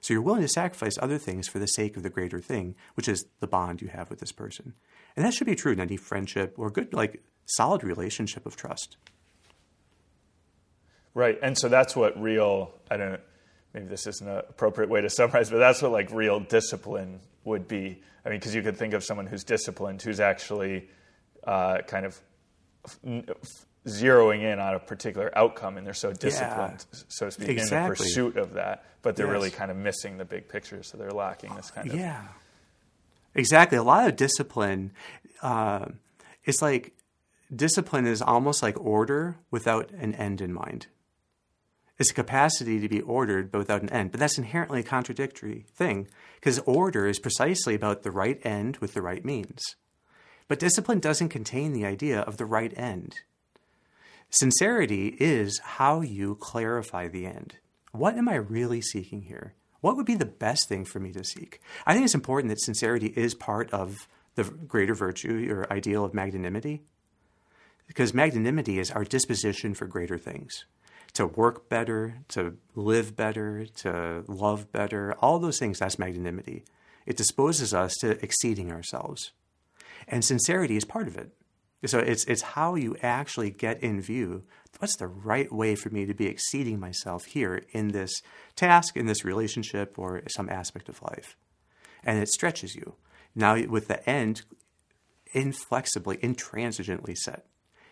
So 0.00 0.14
you're 0.14 0.22
willing 0.22 0.42
to 0.42 0.48
sacrifice 0.48 0.96
other 1.00 1.18
things 1.18 1.48
for 1.48 1.58
the 1.58 1.66
sake 1.66 1.96
of 1.96 2.02
the 2.02 2.10
greater 2.10 2.40
thing, 2.40 2.74
which 2.94 3.08
is 3.08 3.26
the 3.40 3.46
bond 3.46 3.82
you 3.82 3.88
have 3.88 4.10
with 4.10 4.20
this 4.20 4.32
person. 4.32 4.74
And 5.16 5.24
that 5.24 5.34
should 5.34 5.46
be 5.46 5.54
true 5.54 5.72
in 5.72 5.80
any 5.80 5.96
friendship 5.96 6.54
or 6.56 6.70
good, 6.70 6.92
like 6.92 7.22
solid 7.46 7.82
relationship 7.82 8.46
of 8.46 8.56
trust. 8.56 8.96
Right. 11.14 11.38
And 11.42 11.58
so 11.58 11.68
that's 11.68 11.96
what 11.96 12.20
real, 12.20 12.72
I 12.90 12.96
don't 12.96 13.20
maybe 13.74 13.86
this 13.86 14.06
isn't 14.06 14.28
an 14.28 14.42
appropriate 14.48 14.90
way 14.90 15.00
to 15.00 15.10
summarize, 15.10 15.50
but 15.50 15.58
that's 15.58 15.82
what 15.82 15.92
like 15.92 16.10
real 16.10 16.40
discipline 16.40 17.20
would 17.44 17.68
be. 17.68 18.02
I 18.24 18.30
mean, 18.30 18.38
because 18.38 18.54
you 18.54 18.62
could 18.62 18.76
think 18.76 18.94
of 18.94 19.04
someone 19.04 19.26
who's 19.26 19.44
disciplined, 19.44 20.02
who's 20.02 20.20
actually 20.20 20.88
uh, 21.44 21.78
kind 21.86 22.06
of 22.06 22.20
zeroing 23.86 24.42
in 24.42 24.58
on 24.58 24.74
a 24.74 24.78
particular 24.78 25.30
outcome 25.36 25.76
and 25.76 25.86
they're 25.86 25.94
so 25.94 26.12
disciplined, 26.12 26.84
yeah, 26.92 27.00
so 27.08 27.26
to 27.26 27.32
speak, 27.32 27.48
exactly. 27.48 27.76
in 27.76 27.84
the 27.84 27.96
pursuit 27.96 28.36
of 28.36 28.54
that, 28.54 28.84
but 29.02 29.16
they're 29.16 29.26
yes. 29.26 29.32
really 29.32 29.50
kind 29.50 29.70
of 29.70 29.76
missing 29.76 30.18
the 30.18 30.24
big 30.24 30.48
picture, 30.48 30.82
so 30.82 30.98
they're 30.98 31.10
lacking 31.10 31.54
this 31.54 31.70
kind 31.70 31.88
of. 31.88 31.96
Yeah, 31.96 32.22
exactly. 33.34 33.78
A 33.78 33.82
lot 33.82 34.08
of 34.08 34.16
discipline. 34.16 34.92
Uh, 35.42 35.86
it's 36.44 36.60
like 36.60 36.92
discipline 37.54 38.06
is 38.06 38.20
almost 38.20 38.62
like 38.62 38.78
order 38.80 39.36
without 39.50 39.90
an 39.92 40.14
end 40.14 40.40
in 40.40 40.52
mind. 40.52 40.86
It's 41.98 42.10
a 42.10 42.14
capacity 42.14 42.78
to 42.80 42.88
be 42.88 43.00
ordered 43.00 43.50
but 43.50 43.58
without 43.58 43.82
an 43.82 43.90
end. 43.90 44.12
But 44.12 44.20
that's 44.20 44.38
inherently 44.38 44.80
a 44.80 44.84
contradictory 44.84 45.66
thing 45.74 46.06
because 46.36 46.60
order 46.60 47.06
is 47.06 47.18
precisely 47.18 47.74
about 47.74 48.02
the 48.02 48.12
right 48.12 48.40
end 48.44 48.76
with 48.76 48.94
the 48.94 49.02
right 49.02 49.24
means. 49.24 49.60
But 50.46 50.60
discipline 50.60 51.00
doesn't 51.00 51.28
contain 51.28 51.72
the 51.72 51.84
idea 51.84 52.20
of 52.20 52.36
the 52.36 52.46
right 52.46 52.72
end. 52.76 53.16
Sincerity 54.30 55.16
is 55.18 55.58
how 55.60 56.02
you 56.02 56.34
clarify 56.34 57.08
the 57.08 57.24
end. 57.24 57.56
What 57.92 58.16
am 58.16 58.28
I 58.28 58.34
really 58.34 58.82
seeking 58.82 59.22
here? 59.22 59.54
What 59.80 59.96
would 59.96 60.04
be 60.04 60.16
the 60.16 60.26
best 60.26 60.68
thing 60.68 60.84
for 60.84 61.00
me 61.00 61.12
to 61.12 61.24
seek? 61.24 61.60
I 61.86 61.94
think 61.94 62.04
it's 62.04 62.14
important 62.14 62.50
that 62.50 62.60
sincerity 62.60 63.06
is 63.16 63.34
part 63.34 63.70
of 63.72 63.96
the 64.34 64.44
greater 64.44 64.94
virtue 64.94 65.48
or 65.50 65.72
ideal 65.72 66.04
of 66.04 66.12
magnanimity. 66.12 66.82
Because 67.86 68.12
magnanimity 68.12 68.78
is 68.78 68.90
our 68.90 69.04
disposition 69.04 69.72
for 69.72 69.86
greater 69.86 70.18
things 70.18 70.64
to 71.14 71.26
work 71.26 71.70
better, 71.70 72.18
to 72.28 72.58
live 72.74 73.16
better, 73.16 73.64
to 73.64 74.22
love 74.28 74.70
better, 74.72 75.14
all 75.20 75.38
those 75.38 75.58
things, 75.58 75.78
that's 75.78 75.98
magnanimity. 75.98 76.64
It 77.06 77.16
disposes 77.16 77.72
us 77.72 77.94
to 78.00 78.22
exceeding 78.22 78.70
ourselves. 78.70 79.32
And 80.06 80.22
sincerity 80.22 80.76
is 80.76 80.84
part 80.84 81.08
of 81.08 81.16
it. 81.16 81.32
So 81.86 82.00
it's, 82.00 82.24
it's 82.24 82.42
how 82.42 82.74
you 82.74 82.96
actually 83.02 83.50
get 83.50 83.80
in 83.82 84.00
view 84.00 84.42
what's 84.78 84.96
the 84.96 85.06
right 85.06 85.52
way 85.52 85.74
for 85.74 85.90
me 85.90 86.06
to 86.06 86.14
be 86.14 86.26
exceeding 86.26 86.78
myself 86.78 87.24
here 87.24 87.62
in 87.72 87.88
this 87.88 88.22
task, 88.54 88.96
in 88.96 89.06
this 89.06 89.24
relationship, 89.24 89.98
or 89.98 90.22
some 90.28 90.48
aspect 90.48 90.88
of 90.88 91.02
life. 91.02 91.36
And 92.04 92.18
it 92.18 92.28
stretches 92.28 92.74
you. 92.74 92.94
Now, 93.34 93.60
with 93.66 93.88
the 93.88 94.08
end 94.08 94.42
inflexibly, 95.32 96.16
intransigently 96.18 97.16
set, 97.16 97.46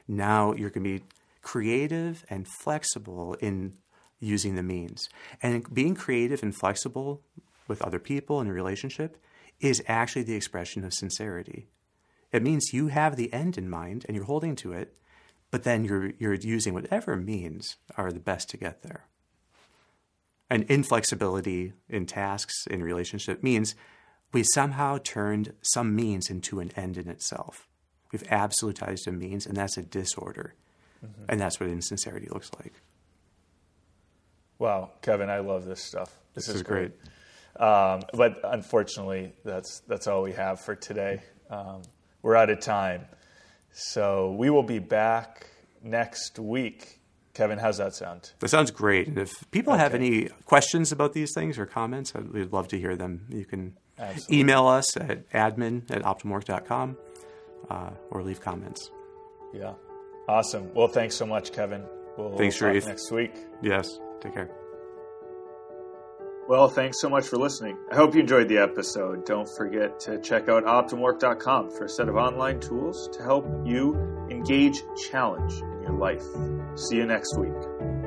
now 0.07 0.53
you're 0.53 0.71
going 0.71 0.85
to 0.85 0.99
be 1.01 1.05
creative 1.43 2.25
and 2.31 2.47
flexible 2.61 3.35
in 3.35 3.75
using 4.21 4.55
the 4.55 4.63
means. 4.63 5.09
And 5.43 5.73
being 5.73 5.95
creative 5.95 6.43
and 6.43 6.55
flexible 6.55 7.23
with 7.69 7.83
other 7.83 7.99
people 7.99 8.41
in 8.41 8.47
a 8.47 8.53
relationship 8.53 9.17
is 9.61 9.83
actually 9.87 10.23
the 10.23 10.37
expression 10.37 10.85
of 10.85 10.95
sincerity. 10.95 11.67
It 12.33 12.43
means 12.43 12.73
you 12.73 12.89
have 12.89 13.17
the 13.17 13.33
end 13.33 13.57
in 13.57 13.69
mind 13.69 14.05
and 14.07 14.17
you're 14.17 14.27
holding 14.27 14.57
to 14.57 14.73
it, 14.73 14.95
but 15.51 15.63
then 15.63 15.85
you're, 15.85 16.13
you're 16.19 16.35
using 16.35 16.75
whatever 16.75 17.17
means 17.17 17.77
are 17.97 18.13
the 18.13 18.21
best 18.21 18.51
to 18.51 18.57
get 18.57 18.83
there. 18.83 19.07
And 20.51 20.65
inflexibility 20.65 21.73
in 21.89 22.07
tasks, 22.07 22.67
in 22.67 22.83
relationship, 22.83 23.43
means 23.43 23.75
we 24.33 24.43
somehow 24.43 24.99
turned 25.03 25.55
some 25.63 25.95
means 25.97 26.31
into 26.31 26.61
an 26.61 26.73
end 26.77 26.97
in 26.97 27.09
itself. 27.09 27.69
We've 28.13 28.23
absolutized 28.25 29.07
a 29.07 29.13
means, 29.13 29.47
and 29.47 29.57
that's 29.57 29.77
a 29.77 29.83
disorder. 29.83 30.55
Mm-hmm. 31.05 31.25
And 31.29 31.41
that's 31.41 31.59
what 31.59 31.69
insincerity 31.69 32.29
looks 32.31 32.51
like. 32.59 32.75
Wow, 34.59 34.93
Kevin, 35.03 35.29
I 35.29 35.41
love 35.41 35.65
this 35.65 35.83
stuff. 35.83 36.17
This, 36.35 36.47
this 36.47 36.57
is, 36.57 36.63
great. 36.63 36.93
great. 37.57 37.63
Um, 37.63 38.03
but 38.15 38.41
unfortunately, 38.45 39.33
that's 39.45 39.81
that's 39.81 40.07
all 40.07 40.23
we 40.23 40.33
have 40.33 40.61
for 40.61 40.75
today. 40.75 41.23
Um, 41.51 41.83
we're 42.27 42.35
out 42.35 42.51
of 42.51 42.59
time. 42.59 43.07
So 43.71 44.33
we 44.33 44.51
will 44.51 44.65
be 44.65 44.81
back 44.81 45.47
next 45.81 46.41
week. 46.41 46.99
Kevin, 47.35 47.57
how's 47.57 47.79
that 47.79 47.95
sound? 47.95 48.33
That 48.41 48.49
sounds 48.49 48.73
great. 48.73 49.07
And 49.07 49.17
if 49.17 49.49
people 49.53 49.75
okay. 49.75 49.83
have 49.83 49.95
any 49.95 50.29
questions 50.45 50.91
about 50.91 51.13
these 51.13 51.33
things 51.33 51.57
or 51.57 51.67
comments, 51.67 52.13
we'd 52.15 52.53
love 52.53 52.67
to 52.69 52.79
hear 52.79 52.97
them. 52.97 53.27
You 53.29 53.45
can 53.45 53.77
Absolutely. 53.99 54.41
email 54.41 54.67
us 54.67 54.97
at 54.97 55.31
admin 55.31 55.89
at 55.89 56.03
optimumwork.com 56.03 56.97
uh, 57.71 57.91
or 58.11 58.23
leave 58.23 58.41
comments. 58.41 58.91
Yeah. 59.55 59.75
Awesome. 60.29 60.75
Well, 60.75 60.89
thanks 60.89 61.15
so 61.15 61.27
much, 61.27 61.53
Kevin. 61.53 61.85
We'll 62.19 62.37
thanks, 62.37 62.57
Sharif. 62.57 62.87
next 62.87 63.13
week. 63.13 63.37
Yes. 63.63 64.01
Take 64.21 64.35
care. 64.35 64.51
Well, 66.49 66.69
thanks 66.69 67.01
so 67.01 67.09
much 67.09 67.27
for 67.27 67.39
listening. 67.39 67.77
I 67.91 67.97
hope 67.97 68.15
you 68.15 68.21
enjoyed 68.21 68.49
the 68.49 68.59
episode. 68.59 69.25
Don't 69.25 69.49
forget 69.57 69.99
to 70.01 70.21
check 70.21 70.49
out 70.49 70.65
OptimumWork.com 70.65 71.71
for 71.73 71.87
a 71.87 71.89
set 71.89 72.09
of 72.09 72.15
online 72.15 72.61
tools 72.61 73.09
to 73.15 73.23
help 73.23 73.47
you 73.65 73.97
engage 74.31 74.81
challenge 75.11 75.55
in 75.55 75.83
your 75.83 75.93
life. 75.93 76.23
See 76.77 76.97
you 76.97 77.07
next 77.07 77.37
week. 77.37 78.06